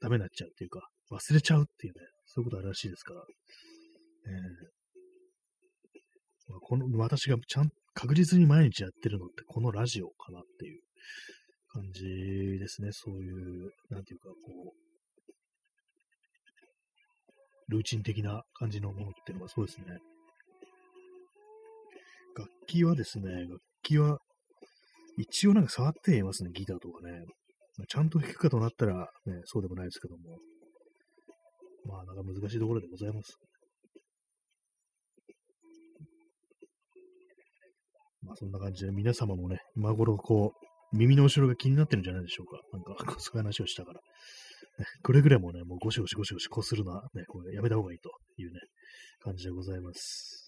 [0.00, 3.22] ダメになっちゃうっていうか、忘れちゃうっていうね、そういうことあるらしいですから。
[4.26, 10.80] えー、ま、この、私がちゃん、確実に毎日やってるのってこのラジオかなっていう
[11.72, 12.90] 感じですね。
[12.92, 14.84] そういう、なんていうか、こう、
[17.68, 19.86] ルーチン的な感じのものっていうのはそうですね。
[22.36, 24.18] 楽器はですね、楽器は、
[25.16, 27.24] 一応なんか触っていますね、ギターとかね。
[27.88, 30.38] ちゃんと弾くかとなったら、ね、そうでもないですけども。
[31.86, 33.36] まあ、なんか難しいところでございます。
[38.24, 42.60] まあ、そんな感じで皆様もね、今頃こう、耳の後ろが気になってるんじゃないでしょうか。
[42.72, 44.00] なんか、そういう話をしたから。
[44.78, 48.60] ね、くれぐれもね、もうゴシゴシゴシゴシこするのはね、これやめた方がいいというね、
[49.20, 50.44] 感じでございます。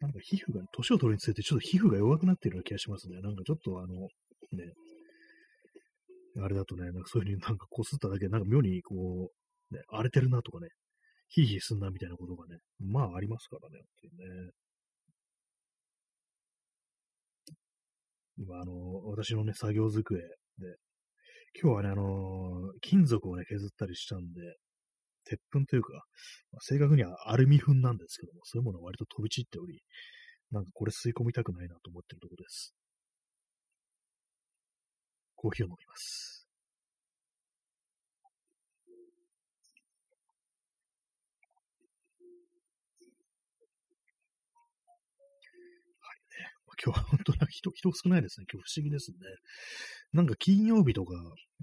[0.00, 3.20] なんか皮膚が、年を取るにつれてちょっと皮膚が弱くなっているような気がしますね。
[3.20, 4.72] なんかちょっとあの、ね、
[6.42, 10.68] あれだとね、なんかそういうふうになんかこすっただけで、なんか妙にこう、ね、荒れてるなとかね、
[11.28, 14.50] ヒーヒーすんなみたいなことがね、まあありますからね、本当にね。
[18.38, 20.76] 今、あの、私のね、作業机で、
[21.60, 24.56] 今日はね、あの金属をね、削ったりしたんで、
[25.24, 25.92] 鉄粉というか、
[26.52, 29.82] まあ、正確にはアルミ粉なんですけども、そういうものは割と飛び散っており、
[30.50, 32.74] なんかこれ吸い込みたくないなと思ってるところです。
[35.36, 36.43] コーヒーを飲みます。
[46.82, 48.46] 今日は本当に人、人少ないですね。
[48.52, 49.16] 今日不思議ですね。
[50.12, 51.14] なんか金曜日とか、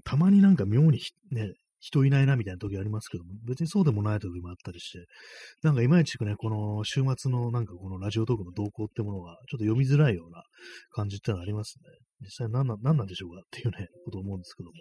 [0.04, 5.04] たまになんか妙にね、人いないなみたいな時ありますけども、別にそうでもない時もあったりして、
[5.62, 10.44] なんかいまいちくね、この週末のなんかこのラジオトークの動向ってものがちょっと読みづらいような
[10.92, 11.90] 感じってのはありますね。
[12.20, 14.74] 実際何な何なんでしょうかっていうね、こと思うんですけども、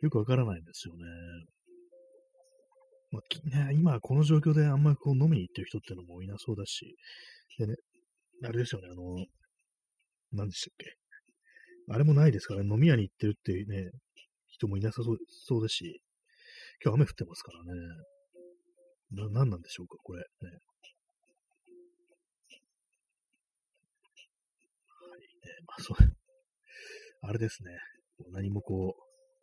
[0.00, 1.02] よくわからないんですよね。
[3.10, 3.20] ま
[3.62, 6.96] あ、ね、今この状況であんまりこう飲みに行ってる人ってのもいなそうだし、
[7.58, 7.74] でね、
[8.44, 9.26] あれですよね、あの、
[10.34, 10.96] 何でしたっけ。
[11.88, 13.90] あれもないですからね、飲み屋に行ってるってね、
[14.48, 16.00] 人もいなさそうそうですし、
[16.82, 17.70] 今日雨降ってますからね。
[19.12, 20.20] な、何なんでしょうか、これ。
[20.20, 20.26] ね、
[24.88, 25.28] はい、ね。
[25.66, 25.96] まあ、そう、
[27.22, 27.70] あれですね。
[28.32, 28.94] 何もこ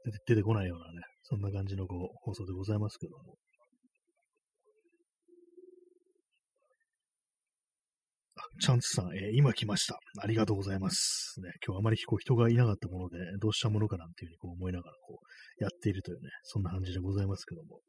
[0.05, 3.37] う、出て出てこないようなね、そんな感じのこう、放送でございますけども。
[8.59, 9.99] チャンスさん、えー、今来ました。
[10.21, 11.39] ありがとうございます。
[11.41, 17.79] ね、今日あまりこう人がいなかったもので、どうしたものかなんていうふうにこう思いながらこうやっているというね、そんな感じでございますけども。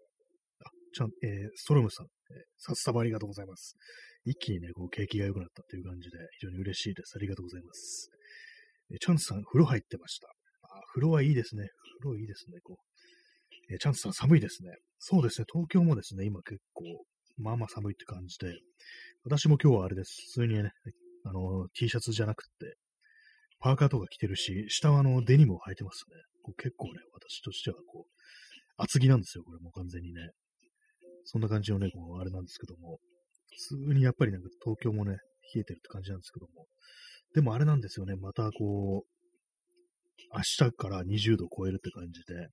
[0.64, 3.76] あ、ちゃん、えー、ストロムさん、えー、さっさばありがとうございます。
[4.24, 7.14] 一気にね、こう景気が良くなったという感じで非常に嬉しいです。
[7.16, 8.10] ありがとうございます。
[8.92, 10.28] えー、チャンスさん、風呂入ってました。
[10.62, 11.68] あ風呂はいいですね。
[12.00, 13.72] 黒いいいですね、こう。
[13.72, 14.70] えー、チャンスさん寒いですね。
[14.98, 16.84] そうですね、東京もですね、今結構、
[17.38, 18.54] まあまあ寒いって感じで、
[19.24, 20.16] 私も今日はあれです。
[20.34, 20.72] 普通にね、
[21.24, 22.74] あの、T シャツじゃなくて、
[23.60, 26.16] パーカーとか着てるし、下はあの、デニムを履いてますね。
[26.42, 28.12] こう結構ね、私としてはこう、
[28.78, 30.30] 厚着なんですよ、これもう完全にね。
[31.24, 32.98] そんな感じのね、こう、あれなんですけども、
[33.70, 35.12] 普通にやっぱりなんか東京もね、
[35.54, 36.66] 冷えてるって感じなんですけども、
[37.32, 42.48] でもあれなんですよね、またこう、明日から20度を超えるって感じで、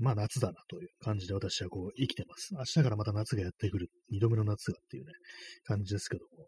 [0.00, 2.54] まあ夏だなという感じで私はこう生きてます。
[2.54, 5.12] 明日からまた夏がやってくる、二度目の夏がっていうね、
[5.64, 6.46] 感じですけども、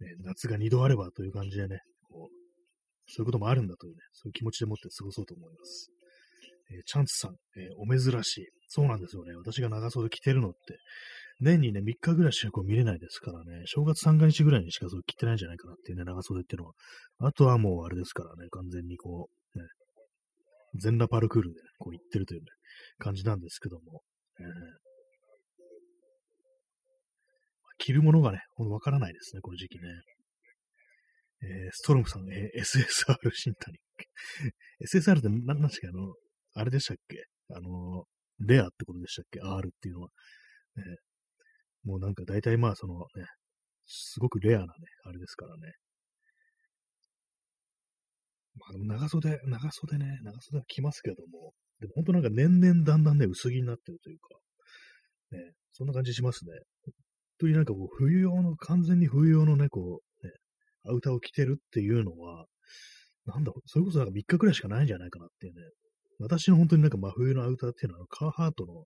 [0.00, 2.34] ね、ね、夏が二度あればという感じでね、こう、
[3.06, 5.90] そういうこともあるんだというね、そういう気持ちでもって過ごそうと思います。
[6.70, 8.46] えー、チャンツさん、えー、お珍しい。
[8.68, 9.34] そうなんですよね。
[9.36, 10.78] 私が長袖着てるのって、
[11.40, 16.72] 年にね、3日ぐらいしかこう見れないですからね、正月三が日ぐらいにしかそう着てないんじゃないかなっていうね、長袖っていうのは。
[17.18, 19.41] あとはもうあれですからね、完全にこう、
[20.74, 22.46] 全裸パルクールで、ね、こう行ってるというね、
[22.98, 24.02] 感じなんですけども。
[24.40, 24.46] えー、
[27.78, 29.88] 着るものがね、ほんとわからないですね、この時期ね。
[31.42, 33.78] えー、ストロムさん、えー、SSR 新谷。
[34.86, 35.88] SSR って何なんでしたっけ？
[35.88, 36.14] あの、
[36.54, 37.24] あれでしたっけ？
[37.54, 38.04] あの、
[38.38, 40.08] レアってことでしたっけ ?R っていうのは。
[40.76, 40.84] ね、
[41.84, 43.26] もうなんか大体まあそのね、
[43.86, 44.70] すごくレアなね、
[45.04, 45.72] あれですからね。
[48.58, 54.28] まあでも長袖、長袖ね、長袖は着ますけども、でも本当なんか年々だんだんね、薄着になってるというか、
[55.32, 56.52] ね、そんな感じしますね。
[56.84, 56.92] 本
[57.40, 60.32] 当になんかこう、冬用の、完全に冬用のね、こう、ね、
[60.86, 62.46] アウターを着てるっていうのは、
[63.26, 65.62] なんだ、それこそなんか3日くらいしかないんじゃないかなっていうね。
[66.18, 68.84] 私の本当になんか真冬のアウターっていうのは、カーハートの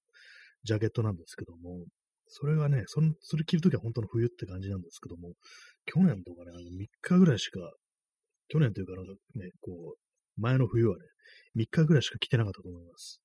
[0.65, 1.85] ジャケットなんですけども、
[2.29, 5.33] それがね、そのそれ着るときは本当の冬って感じなんですけども、
[5.85, 7.61] 去年とかね、あの3日ぐらいしか、
[8.49, 11.03] 去年というかなんかね、こう、前の冬はね、
[11.57, 13.21] 3日ぐらいしか着てなかったと思います。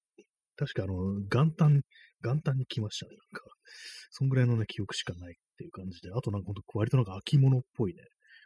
[0.55, 0.93] 確かあの、
[1.29, 1.81] 元旦、
[2.23, 3.45] 元旦に来ましたね、なんか。
[4.11, 8.01] そんぐらいのね、記憶しかないっていう感じで、あとなんかほんと割となんか秋物っぽいね、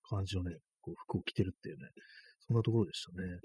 [0.10, 1.90] 感じのね、こう服を着てるっていうね、
[2.48, 3.40] そんなところでしたね。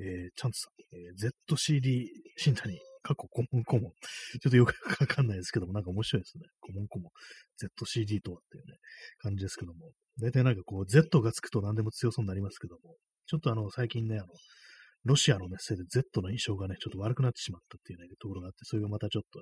[0.00, 2.06] えー、チャンツさん、えー、ZCD
[2.36, 2.78] 新谷
[3.08, 3.90] 過去コモンコモン。
[4.40, 6.44] ちょっとよくわかんないですけども、なんか面白いですね。
[6.60, 7.10] コモンコモン。
[7.56, 8.76] ZCD とはっていうね、
[9.18, 9.92] 感じですけども。
[10.20, 12.96] 大体なんかこう、Z がつくと何でも強そうになりますけども、
[13.26, 14.26] ちょっとあの、最近ね、あの、
[15.04, 19.40] ロシアのね、せいで Z の印象がね、ちょっと悪くなってしまったっていうね、ところがあって、それがまたちょっと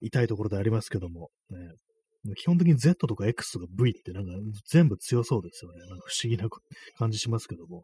[0.00, 4.32] 痛いところでありますけども、ね、基本的に Z とか X とか V ってなんか
[4.68, 5.80] 全部強そうですよね。
[5.80, 6.48] なんか不思議な
[6.98, 7.82] 感じしますけども、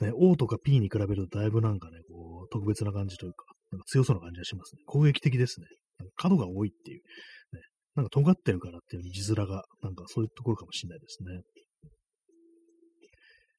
[0.00, 3.44] ね、O とか P に比べるとだいぶなんかね、こう、特別な感じというか、
[3.74, 4.82] なんか強そうな感じがしますね。
[4.86, 5.66] 攻撃的ですね。
[5.98, 7.60] なんか角が多いっていう、ね。
[7.96, 11.40] なんか尖ってるからっていう字面が、なんかそういうところかもしれないですね。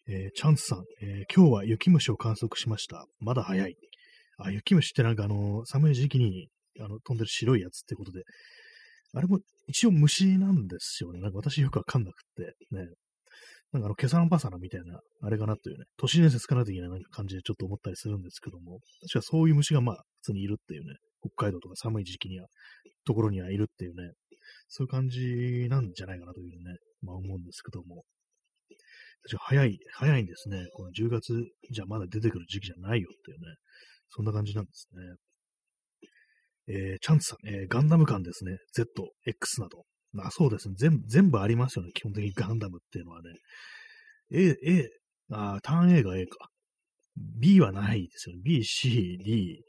[0.07, 3.05] えー、チャンスさん、えー、今日は雪虫を観測しました。
[3.19, 3.75] まだ早い。
[4.37, 6.47] あ、雪虫ってなんかあの、寒い時期に
[6.79, 8.23] あの飛んでる白いやつってことで、
[9.13, 11.19] あれも一応虫なんですよね。
[11.21, 12.87] なんか私よくわかんなくって、ね。
[13.75, 22.47] なんかあの、ケサンパサナみたいな、あれかなというね、都市伝説かな的ななんか感じでちょっと思ったりするんですけども、確かそういう虫がまあ、普通にいるっていうね、北海道とか寒い時期には、
[23.05, 24.13] ところにはいるっていうね、
[24.69, 28.03] そういう感じなんじゃないかなというね、まあ思うんですけども。
[29.23, 30.67] 確か早い、早いんですね。
[30.73, 31.33] この10月
[31.69, 33.55] じゃまだ出てくる時期じゃないよっていうね、
[34.09, 35.01] そんな感じなんですね。
[36.67, 38.57] えー、チャンツさん、えー、ガンダム感ですね。
[38.73, 38.87] Z、
[39.25, 39.83] X など。
[40.15, 40.75] まあそうですね。
[40.77, 41.91] 全部、全部ありますよね。
[41.93, 43.29] 基本的にガンダムっていうのはね。
[44.31, 44.89] A、A、
[45.31, 46.49] あターン A が A か。
[47.17, 48.41] B はないですよね。
[48.43, 49.63] B、C、D、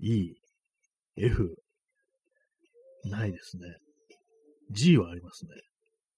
[0.00, 0.34] E、
[1.16, 1.54] F、
[3.04, 3.62] ないですね。
[4.70, 5.50] G はありますね。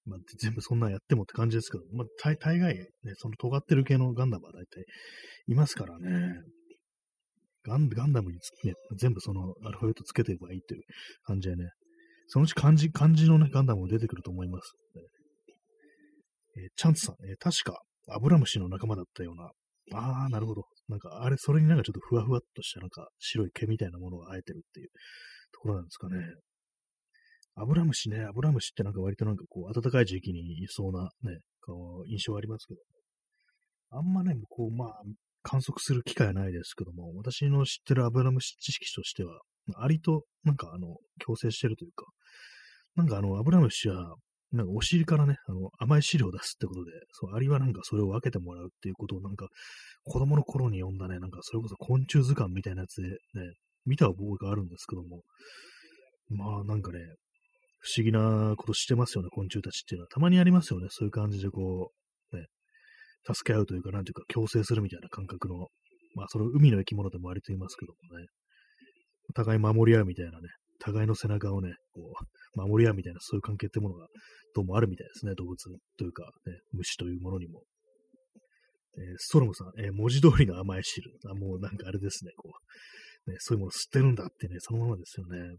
[0.04, 2.86] まあ、全部そんなやってもって感じですけど、まあ、大大概、ね、
[3.16, 4.84] その尖ってる系のガンダムは大体
[5.46, 6.34] いますからね。
[7.64, 10.82] ガンガンダムに、ね、全部そのアルファベットつけていけばいいという
[11.24, 11.70] 感じでね、
[12.32, 14.72] そのうち漢字、漢字のね、ガンダムも出てくると思います。
[16.56, 19.50] えー、チャンツさん、えー、確か、アブラムシの仲間だったような。
[20.00, 20.62] ああ、なるほど。
[20.88, 24.88] なんか、あれ、それになんかちょっとふわふわっとした、なんか、白い毛みたいなものが生えてるっていう
[25.52, 26.16] ところなんですかね。
[27.54, 32.80] アブラムシね、アブラムシってなんか割となんかこう、暖かい時期にいそうなね、こう、印象ありますけど。
[33.90, 35.02] あんまね、こう、まあ、
[35.42, 39.38] 観測する機会はないですけども、私の知ってるアブラムシ知識としては、
[39.76, 42.06] アリとなんかあの、共生してるというか、
[42.96, 44.16] なんかあの、アブラムシは、
[44.52, 49.48] なんかお尻からね、あの、甘い汁を出すってことで、そう、アリはなんかそれを分けてもらうっていうことをなんか、
[50.04, 53.16] 子供の頃に読んだね、なんかそれこそ昆虫図鑑みたいなやつでね、
[53.86, 55.22] 見た覚えがあるんですけども、
[56.28, 56.98] まあなんかね、
[57.80, 60.08] 不思議なことしてますよね、昆虫たちっていうのは。
[60.08, 61.90] たまにありますよね、そういう感じでこ
[62.32, 62.46] う、ね、
[63.26, 65.68] 助け合うというか、なんていうか、共生するみたいな感覚の、
[66.14, 68.26] まあ、その海の生き物でも割と言いますけどもね、
[69.32, 72.12] お互い守り合うみたいなね、互いの背中をね、こ
[72.56, 74.06] う、守り合うみたいな、そういう関係ってものが、
[74.54, 75.56] どうもあるみたいですね、動物
[75.96, 77.62] というか、ね、虫というものにも。
[78.98, 81.10] えー、ストロムさん、えー、文字通りの甘い汁。
[81.30, 82.50] あ、もうなんかあれですね、こ
[83.26, 85.56] う、ね、そういうもの吸ってるんだってね、そのままですよね。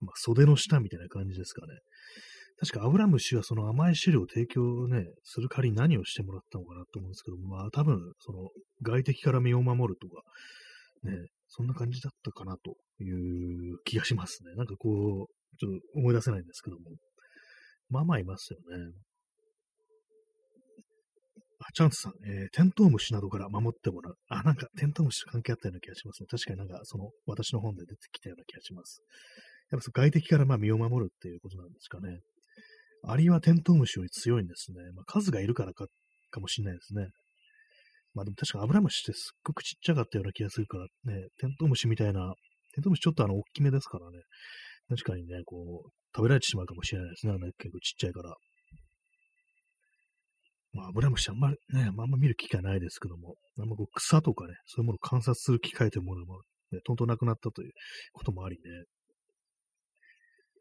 [0.00, 1.72] まあ、袖の下みたいな感じですかね。
[2.60, 8.50] 確かアブラムシはその甘い汁を提供ね、する代わりに何をしてもらったのかなと思うんですけど、まあ多分、その
[8.82, 10.22] 外敵から身を守るとか、
[11.02, 11.26] ね、
[11.56, 14.54] そんな感じだったかなという気がしますね。
[14.56, 16.82] なんかこう、ちょっと思い出せないんですけども。
[17.90, 18.92] まあまあいますよね。
[21.60, 24.16] あ、チャンスさん、えー、テントウムシなどから守ってもらう。
[24.28, 26.26] あ、なんかテントウムシと関係あったような気がしますね。
[26.28, 29.00] 確かになんかその私の本で出てきたような気がします。
[29.70, 32.20] やっぱ外敵からまあ身を守るっていうことなんですかね。
[33.06, 34.78] アリはテントウムシより強いんですね。
[34.94, 35.86] まあ、数がいるからか、
[36.30, 37.08] かもしれないですね。
[38.14, 42.34] まあでも確かアブラムシってすっごくちっちゃかったような気がするからね、テントウムシみたいな、
[42.74, 44.18] テントウムシちょっとあの、大きめですからね。
[44.88, 47.32] 確かにね、こう、食べられてしまうかもしれないですね。
[47.32, 48.34] あの結構ちっちゃいから。
[50.72, 56.42] まあ、アブラムシあんまりね、あんま見る機会ないですけども、あんまこう草とかね、そういうものを観察する機会というものも、
[56.72, 57.72] ね、とんとなくなったという
[58.12, 58.62] こともありね、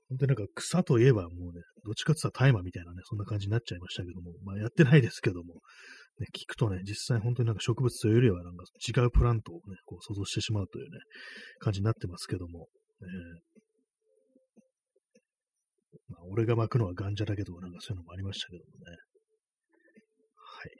[0.10, 5.62] 本当になんか草といえばもうね、どっちかって言ったら大麻みたいなね、そんな感じになっちゃいましたけども、まあやってないですけども、
[6.20, 11.00] ね、聞くとね、実際本当になんか植物というよりはなんか違うプラントをね、こう想像してしまうというね、
[11.60, 12.68] 感じになってますけども、
[13.02, 13.08] えー、
[16.10, 18.98] まあ、俺が巻くのはガンジャだけど、なんかそういうのもありましたけどもね。
[20.36, 20.72] はい。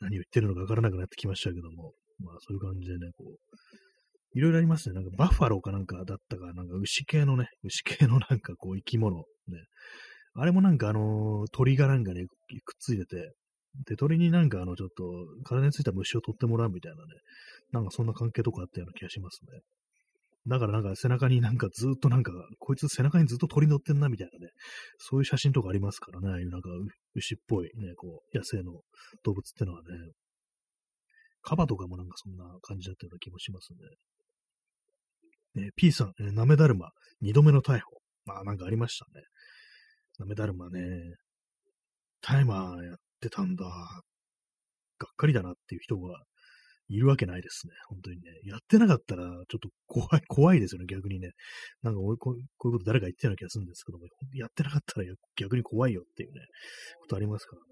[0.00, 3.36] 何を言ってるのかわからなくなってきましたけども、まあそういう感じでね、こう、
[4.34, 4.94] いろいろありますね。
[4.94, 9.24] なんかバッファローかなんかだったか、なんか牛系のね、牛系のなんかこう生き物、ね。
[10.34, 13.32] あれもなんかあの、鳥がなんかね、くっついてて、
[13.86, 15.04] で、鳥になんかあの、ちょっと
[15.44, 17.08] 体についた虫を取ってもらうみたいなね、
[17.72, 19.60] なんかそんな関係とかあったような気がしますね。
[20.46, 24.52] だからなんか背中になんかずっとなんか、こいつ背中にずっと鳥乗ってんなみたいなね、
[24.98, 26.70] そういう写真とかありますからね、なんか
[27.14, 28.80] 牛っぽいね、こう、野生の
[29.22, 29.86] 動物ってのはね、
[31.42, 33.72] カバとかもなんかそんな感じだったような気もします
[35.56, 35.64] ね。
[35.64, 36.90] えー、P さん、えー、なめだるま、
[37.20, 38.00] 二度目の逮捕。
[38.24, 39.24] まあ、なんかありましたね。
[40.18, 40.80] なめだるまね、
[42.20, 43.64] タイマーやってたんだ。
[43.64, 46.22] がっかりだなっていう人が
[46.88, 47.72] いるわけないですね。
[47.88, 48.22] 本当にね。
[48.44, 51.30] やってなかったら、ちょっと怖い、怖いですよね、逆にね。
[51.82, 55.06] なんかこ、こういうこと誰か言ってるような気がするんですけども、やってなかったら
[55.36, 56.40] 逆に怖いよっていうね、
[57.00, 57.68] ことありますからね。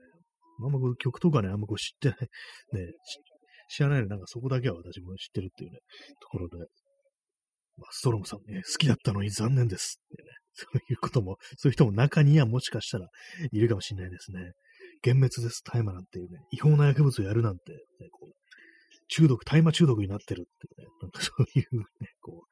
[0.64, 2.18] あんまこう曲とかね、あんまこう知ってない、
[2.86, 2.92] ね、
[3.68, 5.78] 知らないのなんかそこだけは私も知ってるっていうね、
[6.20, 6.56] ところで、
[7.76, 13.08] まあ、ストロムさん、ね、好きだったのに残念ですってね、そういうことも、そういう人も中にはもしかしたら
[13.52, 14.52] いるかもしれないですね。
[15.04, 18.34] 幻滅です、大麻なんていうね、違法な薬物をやるなんて、ね、こう
[19.08, 21.86] 中毒、大麻中毒になってるっていうね、なんかそういうね、
[22.20, 22.48] こう、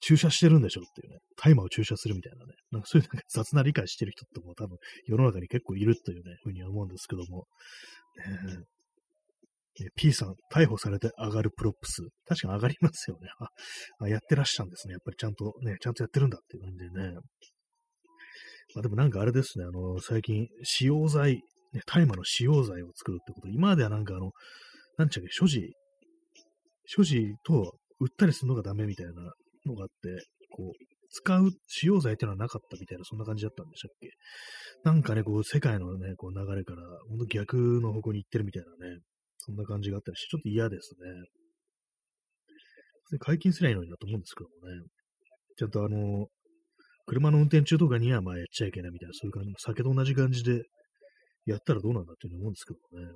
[0.00, 7.46] 注射してるんでしょっていうね、大麻を注射するみたいなね、なんかそういうなんか雑な理解してる人っても多分世の中に結構いるというね、ふうには思うんですけども、
[9.80, 12.02] ね、P さん、逮捕されて上がる props。
[12.26, 13.28] 確かに上がりますよね。
[14.00, 14.92] あ、やってらっしゃるんですね。
[14.92, 17.14] やっぱりちゃんとね、ちゃんとやってるんだっていう感じでね。
[18.74, 21.42] まあでもなんかあれですね、あの、最近、使用罪、
[21.72, 24.32] ね、大麻の使用罪を作るってこと、今まではなんかあの、
[24.96, 25.72] なんちゃっけ、所持、
[26.86, 29.12] 所持と売ったりするのがダメみたいな
[29.66, 30.72] のがあって、こう、
[31.10, 34.10] 使う使用剤っていうのはなかったみたいな、そんな感じだったんでしたっけ
[34.84, 39.00] なんかね、こう、世界のね、こう流れから、ほんと逆の方向に行ってるみたいなね、
[39.38, 40.94] そんな感じがあったりして、ちょっと嫌です
[43.10, 43.18] ね。
[43.20, 44.86] 解禁すりゃいいのになと思うんですけどもね。
[45.56, 46.28] ちゃんとあの、
[47.06, 50.62] 車の運転中とかにはまあやっちゃいけないみたいな、そういう感じ、酒と同じ感じで
[51.50, 53.12] やったらどうなんだっていうふうに思うんですけどね。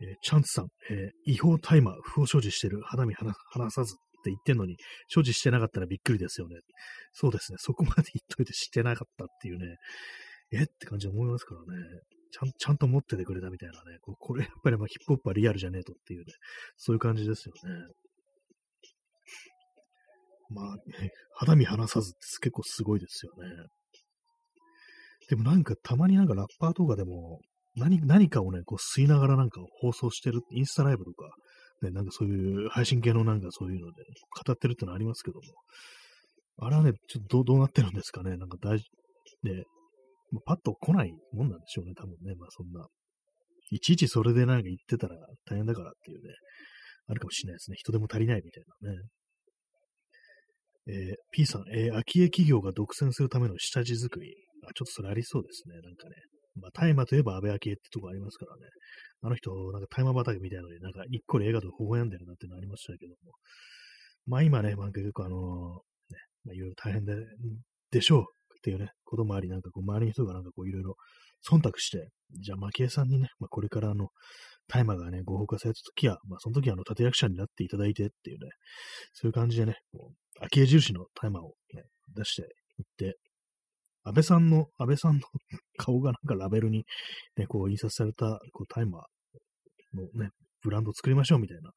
[0.00, 3.32] えー、チャンツさん、えー、違法大麻、不法所持してる、肌身離
[3.70, 4.76] さずって言ってんのに、
[5.08, 6.56] 所持してなかったらびっくりですよね。
[7.12, 9.76] そうですね、そこまで言っといてしてなかったっていうね、
[10.52, 11.66] えって感じで思いますからね。
[12.30, 13.98] ちゃん、ちゃんと持っててくれたみたいなね。
[14.00, 16.32] ここれやっぱりまあヒップホップはリアルじゃねえとっていうね、
[16.76, 17.86] そういう感じですよね。
[20.48, 23.48] まあ、ね、肌身離さずって結構すごいですよね。
[25.32, 27.40] でもなんかたまになんかラッパーとかでも
[27.74, 31.24] 何何かをね、こう吸いながらなんか放送してる、インスタライブとか、
[31.80, 34.02] ね、なんかそういう配信系のなんかそういうので、
[34.46, 38.84] 語ってるってのありますけども、あれはね、ちょっとどうなってるんですかね、なんか大事、
[39.44, 39.64] ね、
[40.44, 42.34] パッと来ないもんなんでしょうね、多分ね。
[42.38, 42.86] まあそんな。
[43.70, 45.16] いちいちそれでなんか言ってたら
[45.46, 46.28] 大変だからっていうね、
[47.06, 47.76] あるかもしれないですね。
[47.78, 48.98] 人でも足りないみたいなね。
[50.88, 54.34] えー、P さん、えー、空き家企業が独占するための下地作り。
[54.68, 55.80] あ、ちょっとそれありそうですね。
[55.80, 56.16] なんかね。
[56.54, 58.68] まあ、大麻といえば安倍昭恵ってとこありますからね。
[59.22, 63.32] あの人、なんか大麻畑みたいなのになんか一個で映画と微笑んでるなってのありましたけども。
[64.26, 65.36] まあ今ね、まあ結構あの
[66.10, 67.14] ね、まあいろいろ大変で、
[67.90, 68.24] でしょうっ
[68.62, 70.96] ていうね、こともあり、なんかこう周りの人がなんかこういろいろ
[71.48, 72.08] 忖度して、
[72.40, 74.08] じゃあ、蒔絵さんにね、まあ、これからあの、
[74.68, 78.50] 大麻がね、合法化された時は、まあ、その時はあの、立役者になっていただいてっていうね、
[79.12, 81.82] そういう感じでね、こう、昭恵印の大麻をね、
[82.14, 82.42] 出して
[82.78, 83.16] いって、
[84.04, 85.22] 安倍さんの、安倍さんの
[85.78, 86.84] 顔がなんかラベルに、
[87.36, 89.06] ね、こう、印刷された、こう、大麻
[89.94, 90.30] のね、
[90.62, 91.72] ブランド作りましょうみたいな、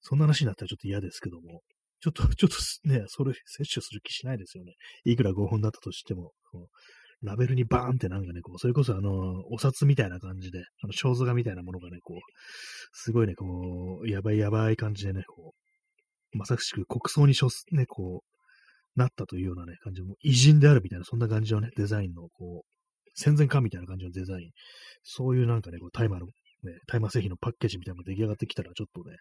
[0.00, 1.62] そんな話になったらちょっと嫌ですけども、
[2.00, 4.74] ちょっと、 ちょっとね、それ摂取する気しないですよね。
[5.04, 6.32] いくら合法だったとしても、
[7.22, 12.18] ラベルにバーンってなんかね、こう、それこそあの、お札みたいな感じで、あの、肖像画みたいなものがね、こう、
[12.92, 15.54] すごいね、こう、やばいやばい感じでね、こ
[16.32, 18.37] う、まさしく国葬にしょね、こう、
[18.98, 24.50] なったというようなね、感じも、偉人であるみたいな、そんな感じのね、デザインの、こう、戦前かみたいな感じのデザイン、
[25.02, 26.32] そういうなんかね、こう、大麻の、ね、
[26.86, 29.16] 大麻製品のパッケージみたいなのが出来上がってきたら、ちょっとね、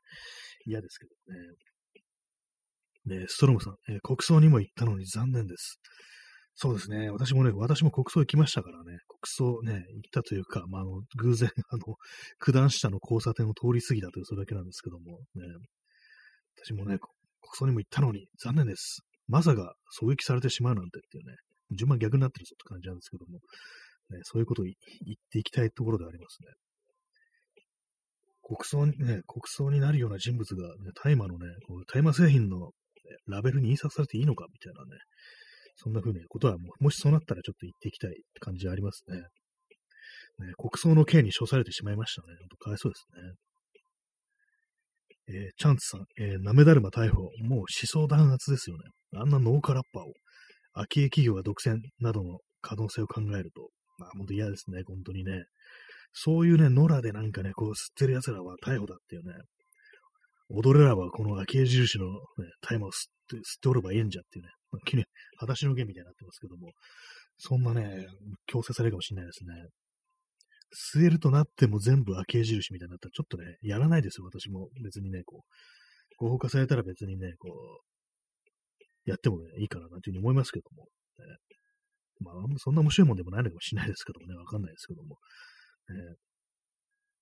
[0.65, 3.21] 嫌ですけどね。
[3.21, 5.79] ね、ストロムさん、えー、国葬にも行ったのに残念です。
[6.59, 7.11] そうですね。
[7.11, 11.95] 私もね、私も国葬行きましたからね、国葬ね、行ったというか、まあ、あの、偶然、 あの、
[12.39, 15.45] 九段下の交差点を通り過ぎたという、それだけなんですけども、ね、
[16.57, 17.09] 私もね、国
[17.53, 19.06] 葬にも行ったのに、残念です。
[19.27, 21.35] まさか狙撃されてしまうなんてっていうね、
[21.71, 23.39] 順番逆になってるぞって感じなんですけども、
[24.09, 26.47] ね、そういうことを言っていきたいところでありますね。
[28.41, 31.47] 国葬にね、国葬になるような人物が、ね、大麻のね、
[31.93, 32.71] 大麻製品の
[33.27, 35.01] ラベルに印刷されていいのかみたいなね、
[35.75, 39.17] そんな風なことはも、もしそうなったらちょっと言っていきたいって感じはありますね。
[39.17, 42.35] ね国葬の刑に処されてしまいましたね。
[42.39, 43.33] ほんとかわいそうですね。
[45.29, 47.23] えー、チャンツさん、えー、なめだるま逮捕。
[47.23, 48.83] もう思想弾圧ですよね。
[49.15, 50.13] あんな農家ラッパーを、
[50.73, 55.45] 空き家企業が独占などの可能性を考えると、まあ、本当嫌ですね、本当にね。
[56.13, 59.33] そういうね、野良でなんかね、こう、吸ってる奴らは逮捕だっていうね。
[60.49, 62.13] 踊れらはこの空き家印の、ね、
[62.61, 62.93] 大麻を吸っ
[63.29, 64.51] て吸っておればいいんじゃっていうね。
[64.85, 65.03] きれ
[65.37, 66.71] 裸足の弦みたいになってますけども、
[67.37, 68.07] そんなね、
[68.45, 69.53] 強制されるかもしれないですね。
[70.73, 74.69] 吸えるとなっても全部開け印みたいになったら、ちょっとね、やらないですよ、私も。
[74.83, 75.43] 別にね、こ
[76.19, 80.87] う、合法化されたら別にね、こう、やってもね、いいかな、なんていうふうに思いますけども。
[81.19, 81.25] ね、
[82.19, 85.17] まあ、そんな面白いもんでもないのかもしれないですけどもね、わかんないですけども。
[85.89, 86.15] ね、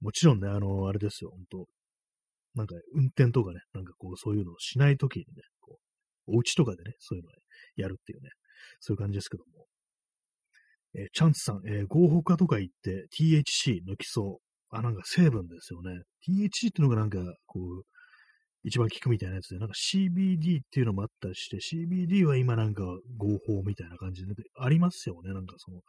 [0.02, 1.68] もちろんね、あの、あれですよ、本当
[2.56, 5.78] なんか、運転とかね、なんかこう、そういうのをしないときにね、こ
[6.28, 7.36] う、お家とかでね、そういうのね、
[7.76, 8.30] やるっていうね、
[8.80, 9.68] そういう感じですけども。
[10.98, 14.76] え、チャンスさん、えー、合法化とか言って THC 抜きそう。
[14.76, 16.02] あ、なんか成分ですよね。
[16.28, 17.84] THC ってのがなんか、こう、
[18.64, 22.84] 一番効くみたいなやつで、なんか CBD っていうのもあったりして、CBD は今なんか
[23.18, 25.34] 合法みたいな感じで、ありますよね。
[25.34, 25.82] なんかその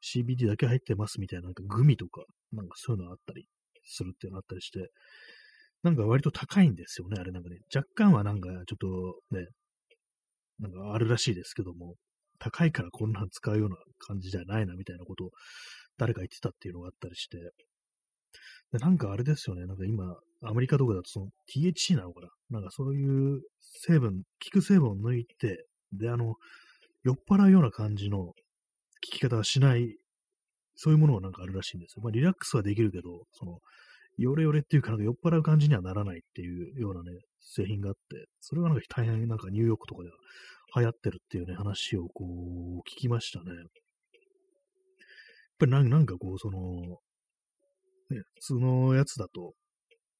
[0.00, 3.46] CBD だけ入ってますみたいな、なんかグミとか、なんかそういうのあったり
[3.84, 4.90] するっていうのあったりして、
[5.82, 7.58] なんか割と高いんですよね、あれなんかね。
[7.74, 9.48] 若干はなんかちょっとね、
[10.60, 11.96] なんかあるらしいですけども、
[12.40, 15.30] 高いからこんなん使うような感じじゃないなみたいなことを
[15.98, 17.38] 誰か言ってたっていうのがあったりして、
[18.72, 22.28] でなんかあれですよね、なんか今、アメリカとかだとその THC なのかな？
[22.50, 26.36] なんかそういう成分、効く成分を抜いて、で、あの、
[27.02, 28.34] 酔っ払うような感じの効
[29.02, 29.96] き方はしない、
[30.76, 32.02] そういうものがなんかあるらしいんですよ。
[32.02, 33.58] まあリラックスはできるけど、その、
[34.16, 37.10] ヨレヨレっていうか、なんか酔っ払う感じにはならないっていうようなね、
[37.40, 40.14] 製品があって、それがなんか大変なんかニューヨークとかでは
[40.76, 43.50] 流行ってるっていうね、話をこう、聞きましたね。
[43.50, 43.66] やっ
[45.58, 46.60] ぱりなんかこう、その、
[48.10, 49.54] ね、普通のやつだと、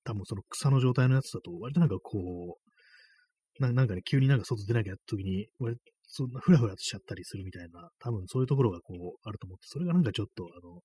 [0.04, 2.58] 多分その草の状態のやつだと、割となんかこ
[3.58, 10.80] う、ななんかね、急になんか外出なきゃった時に、割とそんなフラフラしちゃったりするみたいな、多分そういうところがこう、あると思って、それがなんかちょっと、あの、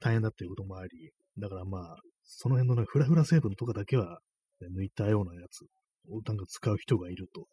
[0.00, 4.20] 大変だっていうこともあり、だからまあ、その辺のね、フラフラ成分とかだけは、
[4.60, 5.64] ね、抜いたようなやつ
[6.10, 7.46] をなんか使う人がいると、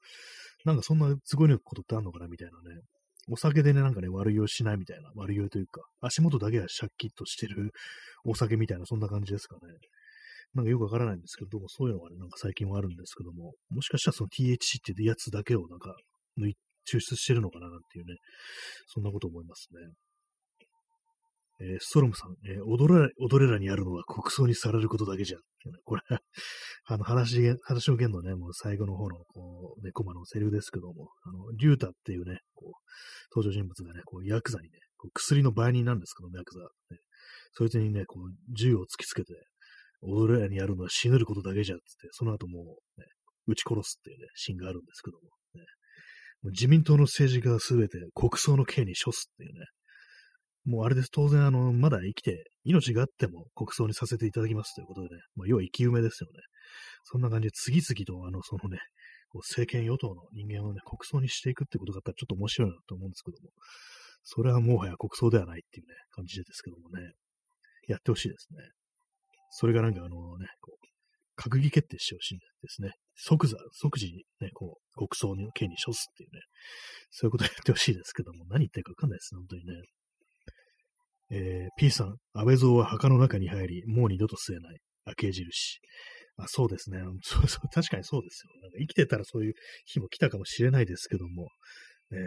[0.66, 2.82] なんかそんなすごいことってあるのかなみたいなね。
[3.32, 7.72] お酒でね、なんかね、悪酔いしないみたいな、悪酔いというか、足元だけはシャッキッとしてる
[8.26, 9.62] お酒みたいな、そんな感じですかね。
[10.56, 15.95] なんかよくわからないんですけど、どうもそういうのがね、なんか最近はあるんですけども、もしかしたらその THC ってやつだけをなんか、
[16.39, 16.56] 抜い、
[16.91, 18.16] 抽出してるのかななんていうね、
[18.88, 19.93] そんなこと思いますね。
[21.62, 25.41] えー、ストロムさん、えー、踊れ、踊れらにあるのは国葬にされることだけじゃん。
[25.84, 26.01] これ、
[26.86, 32.72] あの、話、話の件のね、もう最後の方の、こう、ね、コマのセリフですけども、あの、リュータっていうね、こう、
[33.36, 36.62] 登場人物がね、こう、ヤクザにね、こう薬の売人なんですけども、ヤクザ。
[36.62, 36.99] ね、
[37.53, 39.34] そいつにね、こう、銃を突きつけて、
[40.01, 42.62] 踊れらにやるのは死ぬることだけじゃ、つって、その後も
[42.97, 43.07] う、ね、
[43.47, 45.24] 撃ち殺すっていうね、シーンがあるんですけども、
[45.55, 45.66] ね、
[46.51, 49.66] 自民党の政治家はすべて国葬の刑に処すっていうね、
[50.66, 56.39] もうあれです、当然、あの、まだ生きて、命があっても国葬にさせていただきますということでね、まあ、要は生き埋めですよね。
[57.03, 58.80] そんな感じで次々と、あの、そのね、
[59.30, 63.49] こう政権与党の人間をね、国葬にしていくってことがあったらちょっと面白いなと思うんですけども、
[64.24, 67.14] それはもはや国葬ではないっていうね、感じですけどもね、
[67.88, 68.60] やってほしいですね。
[69.51, 70.80] それがなんかあのね、こう、
[71.39, 72.91] 閣議決定してほしいんですね。
[73.16, 76.41] 即座、即時にね、こう、国葬の権に処すっていうね、
[77.12, 79.74] そういうことをやってほしいですけども、何言ってるかわかんないです、本当にね。
[81.32, 84.80] えー、P さん、安倍像は墓の中に入り、もう二度と吸えない。
[85.07, 85.80] 明け印。
[86.38, 86.99] あそうですね。
[87.21, 88.61] そうそう、確かにそうですよ。
[88.61, 89.53] なんか生きてたらそういう
[89.86, 91.49] 日も来たかもしれないですけども、
[92.11, 92.19] ね、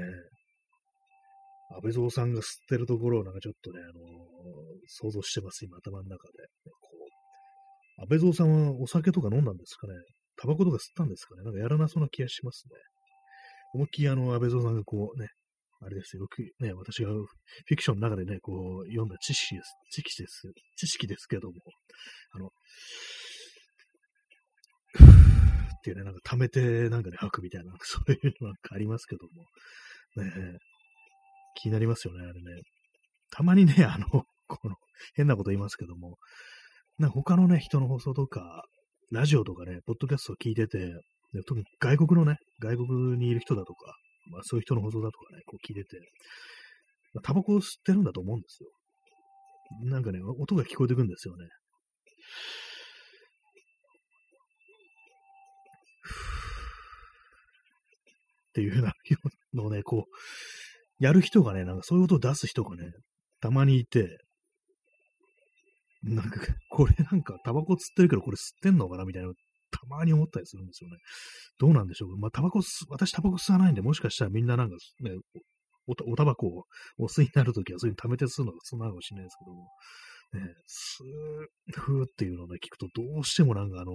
[1.75, 3.95] 安倍蔵さんが吸ってるところをなんかちょっとね、あのー、
[4.87, 6.47] 想像してます、今頭の中で。
[6.65, 6.91] こ
[7.99, 9.95] う安倍蔵さんはお酒とか飲んだんですかね
[10.37, 12.75] タバコとか吸ったんですかねなんかやらなそうな気がしますね。
[13.75, 15.29] 思いっきりあの、安倍蔵さんがこうね、
[15.85, 16.27] あれですよ、
[16.61, 20.43] ね、私がフィクションの中でね、こう、読んだ知識です、知識です、
[20.77, 21.55] 知識ですけども、
[22.33, 22.51] あの、
[25.83, 30.59] っていうね、なんか溜めて、なんかね、吐くみたいな、 そういうのなんかありますけども、ね、
[31.57, 32.63] 気になりますよね、あれね。
[33.31, 34.07] たまにね、 あの、
[34.47, 34.77] この、
[35.15, 36.19] 変なこと言いますけども、
[36.99, 38.63] なんか他のね、人の放送とか、
[39.11, 40.95] ラジオとかね、ポッドキャストを聞いてて、
[41.47, 43.97] 特に外国のね、外国にいる人だとか、
[44.31, 45.99] まあそういう人の放送だとかね、こう聞いてて、
[47.15, 48.71] まあ、タバコを吸ってるんだと思うんですよ。
[49.85, 51.47] なんかね、音が聞こえてくるんですよね。
[58.51, 58.93] っていうような
[59.55, 62.93] のをね、こう、やる人がね、なんかそういう音を出す人がね、
[63.41, 64.19] たまにいて、
[66.03, 69.33] なんか、これなんかタバコ吸ってるけど、これ吸ってんのかなみたいな、
[69.83, 70.97] たまに思ったりするんですよね。
[71.59, 72.17] どうなんでしょう？
[72.17, 75.11] まあ、タバコ吸私タバコ吸わないんで、もしかしたらみんななんかね、
[75.87, 76.65] おおタバコを
[76.99, 79.69] お吸いになるときはそういうの貯めて吸うのが普通なのかもしれないですけども、
[80.35, 83.93] ね、スーフーっていうのをね、聞くとどうしてもなんかあの、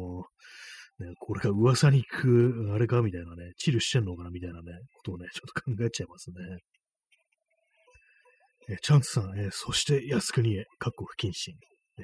[1.00, 6.36] ね、これが噂に行く、あれかみたいなね、チルしてんのかなみたいなね、ことをね、ちょっと考えちゃいますね。
[8.70, 11.54] えチャンスさん、えそして靖国へ、かっこ不謹慎。
[11.98, 12.04] ね、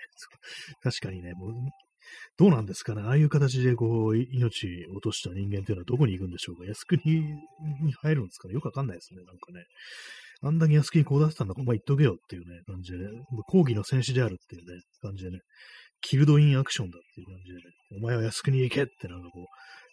[0.82, 1.52] 確かにね、もう、
[2.38, 3.02] どうなんですかね？
[3.04, 6.66] ああいう形でこう、命を落とした人間っていうのはどこに行くんでしょうか？
[6.66, 7.22] 靖国
[7.84, 8.54] に入るんですかね？
[8.54, 9.24] よくわかんないですね。
[9.24, 9.64] なんかね。
[10.42, 13.06] あんだけ靖国にこう出したんだから、まあ言っとけよっていうね、感じでね。
[13.48, 15.40] 抗議の戦士であるっていうね、感じでね。
[16.02, 17.62] キルドインアクションだっていう感じでね。
[17.98, 19.46] お前は靖国に行けってなんかこう、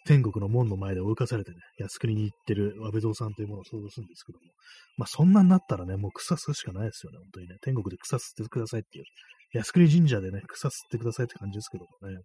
[0.07, 4.51] 天国の門の前で追いかされてね、靖国に行ってる安倍蔵さんというものを想像するんですけども、
[4.97, 7.55] まあそんなになったらね、もう草吸うしかないですよね、本当にね。
[7.61, 9.05] 天国で草吸ってくださいっていう。
[9.53, 12.17] 靖国神社でね、草吸ってくださいって感じですけどもね。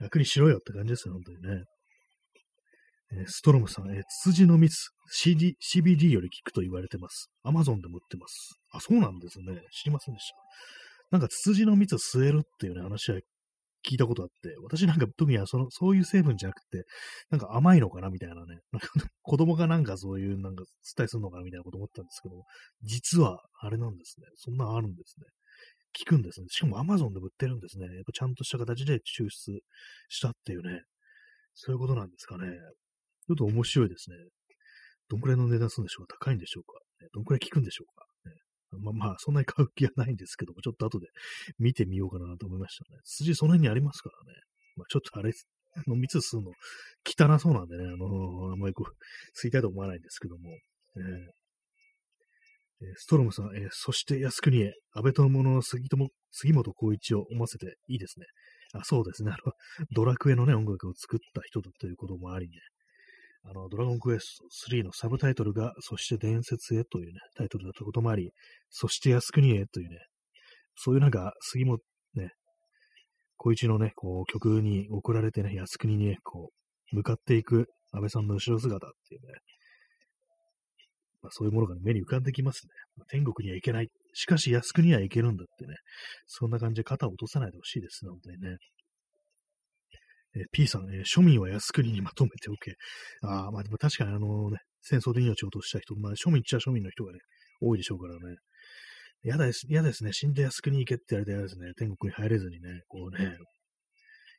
[0.00, 1.64] 楽にしろよって感じですよ、本当にね。
[3.12, 7.30] えー、ストロムさん、えー、ツツジの蜜、CD、CBD より効くと言われてます。
[7.42, 8.54] アマゾンでも売ってます。
[8.72, 9.60] あ、そうなんですね。
[9.72, 10.36] 知りませんでした。
[11.10, 13.18] なんかツツジの蜜吸えるっていうね、話は
[13.86, 16.84] 聞いたことあって、私なんか特にはその、そういう成分じゃなくて、
[17.30, 18.60] なんか甘いのかなみたいなね。
[18.72, 18.88] なんか
[19.22, 22.36] 子供がなんかそういうなんか吸ったりするのかなみたいなこと思ったんですけど、
[22.82, 24.26] 実はあれなんですね。
[24.36, 25.26] そんなあるんですね。
[25.98, 26.46] 効くんですね。
[26.50, 27.86] しかも Amazon で売ってるんですね。
[27.86, 29.60] やっぱちゃんとした形で抽出
[30.08, 30.82] したっていうね。
[31.54, 32.46] そういうことなんですかね。
[33.26, 34.16] ちょっと面白いですね。
[35.08, 36.16] どんくらいの値段するんでしょうか？
[36.20, 38.36] 高いんでしょうか、ね、どんくらい効くんでしょうか、ね、
[38.78, 41.08] まあまあ、そんなに買う気はないんですけども、ちょっと後で
[41.58, 43.00] 見てみようかなと思いましたね。
[43.02, 44.38] 筋その辺にありますからね。
[44.76, 45.32] まあ、ちょっとあれ、
[45.76, 46.52] あの、蜜吸うの
[47.04, 48.94] 汚そうなんでね、あの、あんまりこう、
[49.36, 51.02] 吸いたいと思わないんですけども、えー、
[52.96, 58.26] ストロムさん、えー、そして靖国へ、安倍友の杉友杉本光一を思わせていいですね。
[58.72, 59.32] あそうですね。
[59.32, 59.52] あの、
[59.92, 62.52] ドラクエのね、音楽を作った人だということもありね、
[63.44, 68.30] あの、ドラゴンクエスト3のサブタイトルが、そして伝説へというね、タイトルだったこともあり、
[68.68, 69.96] そして靖国へというね、
[70.76, 71.80] そういうなんか、杉本
[72.14, 72.30] ね、
[73.36, 76.50] 小一のね、こう、曲に送られてね、靖国にね、こ
[76.92, 79.32] う、向かっていく安倍さんの後ろ姿っていうね、
[81.22, 82.72] まあ、そういうものが、目に浮かんできますね。
[82.96, 83.88] まあ、天国には行けない。
[84.14, 85.74] しかし靖国には行けるんだってね、
[86.26, 88.56] そんな感じで肩を落とさないでほしいですね、本当にね。
[90.36, 92.74] えー、P さん、えー、庶民は靖国にまとめておけ。
[93.22, 97.18] ああ、まあでも確かにあのね、戦争で命を落とした人、まあ庶民っちゃ庶民の人がね、
[97.60, 98.36] 多いでしょうからね。
[99.22, 100.12] 嫌です、嫌ですね。
[100.12, 101.72] 死んで靖国に行けって言われて嫌ですね。
[101.76, 103.36] 天国に入れずにね、こうね、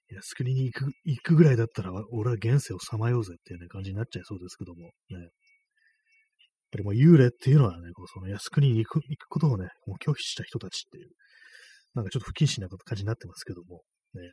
[0.10, 5.30] 靖国に行く、行くぐらいだったら、俺は現世をさまようぜっていうね、感じになっちゃいそうですけども、ね。
[6.72, 11.10] やっぱりもう幽霊っていうのはね、こうその靖国に行く行くことをね、もう拒否した人たちっていう、
[11.96, 13.82] なんかちょっと不謹慎な感じになってますけども、
[14.14, 14.32] ね。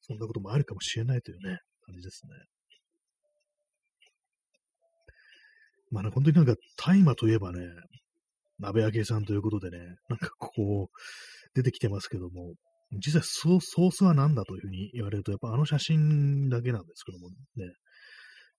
[0.00, 2.30] そんなこともあるかもしれないというね、感じですね。
[5.90, 7.60] まあね、本当になんか大麻といえばね、
[8.62, 10.98] 安倍昭恵さんということでね、なんかこう、
[11.54, 12.54] 出てきてますけども、
[13.04, 17.72] 実際ソースは何だというふうに言われると、やっぱあの写真だけなんですけどもね、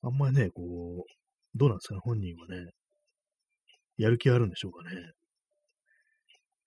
[0.01, 1.18] あんまりね、こう、
[1.55, 2.71] どうなんですかね、本人はね、
[3.97, 5.11] やる気あるんでしょうかね。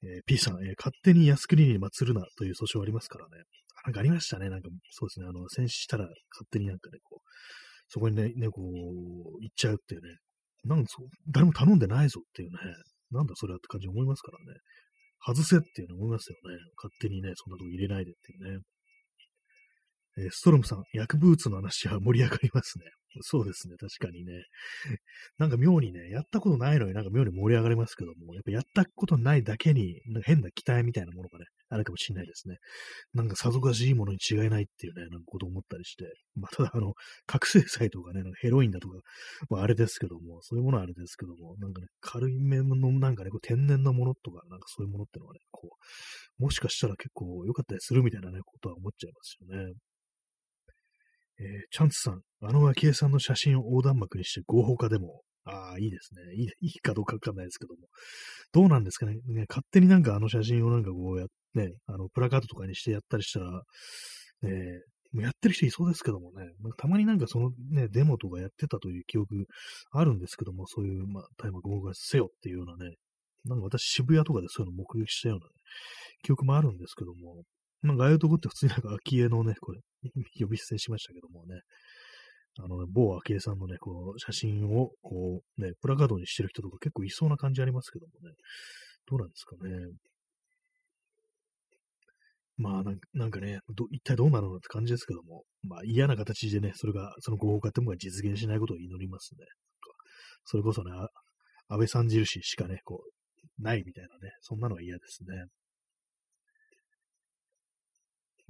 [0.04, 3.44] えー、P さん、えー、勝手に靖国に祀るなという訴訟ありますからね。
[3.84, 4.50] なんかありましたね。
[4.50, 5.26] なんか、そうですね。
[5.26, 6.16] あの、戦死したら勝
[6.50, 7.28] 手になんかね、こう、
[7.88, 10.08] そこにね、ね、こう、行っちゃうっていうね。
[10.64, 12.56] なんそ誰も頼んでないぞっていうね。
[13.10, 14.60] なんだそれはって感じ思いますからね。
[15.24, 16.56] 外せっていうの思いますよね。
[16.76, 18.60] 勝手にね、そんなとこ入れないでっていうね。
[20.18, 22.84] えー、ストロムさん、薬物の話は盛り上がりますね。
[23.22, 24.44] そうですね、確かにね。
[25.38, 32.56] なんか妙にね、やったことないのになんか妙に盛り上がりますけども、やっぱやったことないだけに、なんか変な期待みたいなものがね、あるかもしれないですね。
[33.14, 36.04] なんかさぞかしいものに違いないっていうね、なんかこと思ったりして。
[36.34, 36.94] まあ、ただあの、
[37.26, 38.98] 覚醒剤とかね、なんかヘロインだとか、
[39.48, 45.70] まああれですけども、そういうものはあれですけども、なんかね、軽いめのなんかね、こう天然なものとか、なんかそういうものってのはね、こ
[46.38, 49.72] う、もしかしたら結構良かったりするみたいなね、ことは思っちゃいますよね。
[51.42, 56.22] えー、チャンツさん、あの昭恵さんの写真を横断幕にして合法化でも、ああ、いいですね。
[56.36, 57.88] いいいいかどうかわかんないですけども。
[58.52, 59.14] どうなんですかね？
[59.26, 59.46] ね。
[59.48, 63.62] 勝手になんかあの写真をなんかこうや、ね、あの、プラカードとかにしてやったりしたら、
[64.42, 64.80] ね、
[65.12, 66.46] もうやってる人いそうですけどもね、
[66.78, 69.46] たまになんかそのね、デモとかやってたという記憶
[69.90, 72.94] あるんですけども、そういう、まあ、大麻合法化せよっていうようなね、
[73.44, 75.50] なんか私渋谷とかでそういうの目撃したような、ね、
[76.22, 77.42] 記憶もあるんですけども、
[77.82, 79.80] なんかああいうとこって普通になんか秋江のね、これ、
[80.38, 81.60] 呼び捨てしましたけどもね、
[82.58, 88.34] あの、某昭恵さんのね、こう、写真を、こう、ね、プラカードにしてる人とか結構いそうな感じありますけどもね、
[89.06, 89.70] どうなんですかね。
[92.58, 99.46] まあなん、なんかねど、一体どうなるのって感じですけども、まあ嫌な形でね、それが、その合法化ってものが実現しないことを祈りますね。
[100.44, 100.92] それこそね、
[101.68, 105.46] 安倍さん印しかね、こう、ないみたいなね、そんなのは嫌ですね。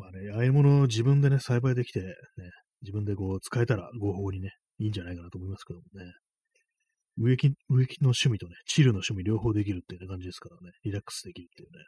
[0.02, 2.10] まあね、ああいうものを自分でね、栽培できて、ね、
[2.82, 6.12] 自分でこう使えたら合法にね、いいんじゃないかなと思いますけどもね。
[7.18, 11.84] 植木、植木の趣味とね、チルの趣味両方できるっていう感じですからね、リラックスできるっていうね。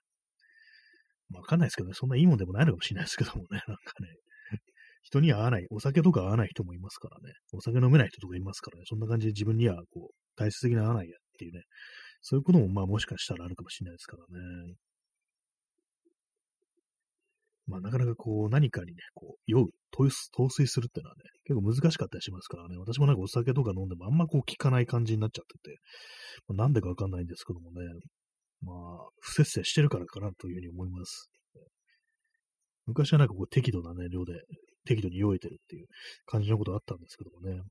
[1.30, 4.08] まあ、わかんないですけどね、そんないいもんでもないのかもしれないですけどもね、 なんかね、
[5.02, 11.62] 人には合わない、お酒とか合わない人もいますからね、お酒飲めない人とかいますからね、そんな感じで自分にはこう、大切的な合わないやっていうね、
[12.20, 14.74] そういうこともまあもしかしたらあるかもしれないですからね。
[17.66, 20.10] まあ、なかなかこう、何かにね、こう、酔う、陶
[20.50, 25.78] 酔するってのはね、結構難しかったりしますからね、私もなんかお酒とか飲んでもあんまこう効かない感じになっちゃってて、
[26.48, 27.86] まあ、なんでかわかんないんですけどもね、
[28.62, 31.30] まあ、不節制してるからかなというふうに思います。
[32.86, 34.34] 昔はなんかこう適度なね、量で、
[34.84, 35.86] 適度に酔えてるっていう
[36.26, 37.62] 感じのことあったんですけどもね。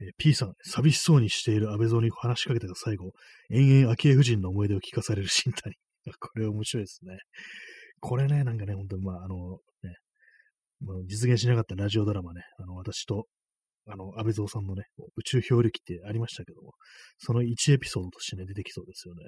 [0.00, 3.12] えー、P さん、寂しそうにしている安倍蔵に話しかけてた最後、
[3.50, 5.74] 延々昭恵夫人の思い出を聞かされる新谷。
[6.20, 7.18] これ面白いですね。
[8.00, 9.96] これね、なんかね、本当にまあ、あの、ね、
[11.06, 13.26] 実現しなかったラジオドラマね、あの、私と、
[13.88, 14.84] あの、安倍蔵さんのね、
[15.16, 16.72] 宇宙漂流記ってありましたけども、
[17.18, 19.22] その1エピソードとしてね、出てきそうですよね。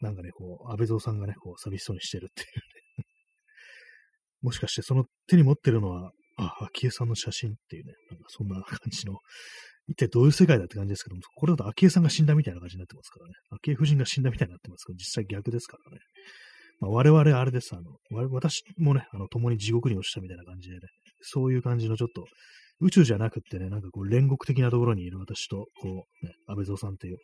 [0.00, 2.48] なんかね、こう、安倍蔵さんがね、こう、寂しそうにしてるっていう
[3.02, 3.04] ね。
[4.40, 9.18] もしかしてその手に持ってるのは、あ、昭恵さんの写真っていうね、なんかそんな感じの、
[9.86, 13.34] 一体どういう世界だって感じですけども、これだと昭恵さんが死んだみたいな感じになってますからね。
[13.50, 15.98] 昭恵夫人が死んだみたいになってますけど、実際逆ですからね。
[16.80, 17.74] まあ、我々あれです。
[17.74, 20.80] あの、私もね、あの、共に地獄に落ちたみたいな感じでね、
[21.20, 22.24] そういう感じのちょっと、
[22.82, 27.18] 宇宙じゃなくってね、なんかこう、煉獄的なところにいる私と、こう、ね、安倍蔵さんっていう、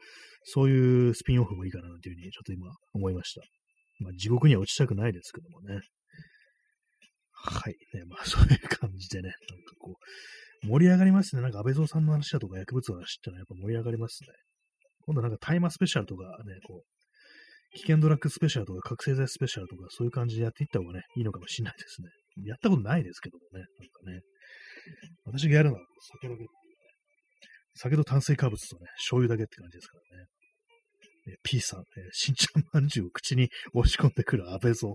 [0.45, 3.41] そういうスピンオフもいいかなというふうに、ちょっと今思いました。
[4.01, 5.81] まあ、地獄には落ちたくないですけどもね。
[7.33, 7.75] はい。
[7.95, 9.97] ね、まあ、そういう感じでね、なんかこ
[10.65, 11.43] う、盛り上がりますね。
[11.43, 14.29] なんか安倍蔵さんの話だとか薬物の話ってのはやっぱ盛り上がりますね。
[15.07, 16.96] 今度なんか大麻スペシャルとかね、こう、
[17.77, 22.09] 危険ドラッグスペシャルとか覚醒剤スペシャルとかそういう感じでやっていった方がね、いいのかもしれないですね。
[22.49, 24.21] やったことないですけどもね、なんかね。
[25.25, 25.83] 私がやるのは
[26.23, 26.45] 酒だけ、
[27.75, 30.27] 酒と炭水化物とね、醤油だけって感じですからね。
[31.29, 34.95] え P さん、え新ちゃんまんじゅうを口に押し込んでくる安倍蔵。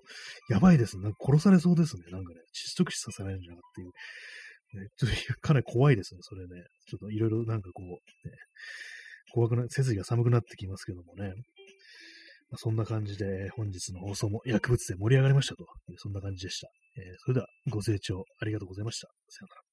[0.50, 1.04] やばいですね。
[1.04, 2.04] なんか殺されそうですね。
[2.10, 3.88] なんかね、窒息死させられるんじゃなっていう。
[4.82, 6.64] ね、ちょっと かなり怖いですね、それね。
[6.88, 8.36] ちょっといろいろなんかこう、ね、
[9.34, 11.34] 怖くな、背筋が寒くなってきますけどもね。
[12.52, 16.68] まあ、そんな感じで本日の放送も薬物で盛り上がりましたという、そんな感じでした。
[16.98, 19.08] えー、それではご清聴ありがとうございました。
[19.30, 19.71] さよなら。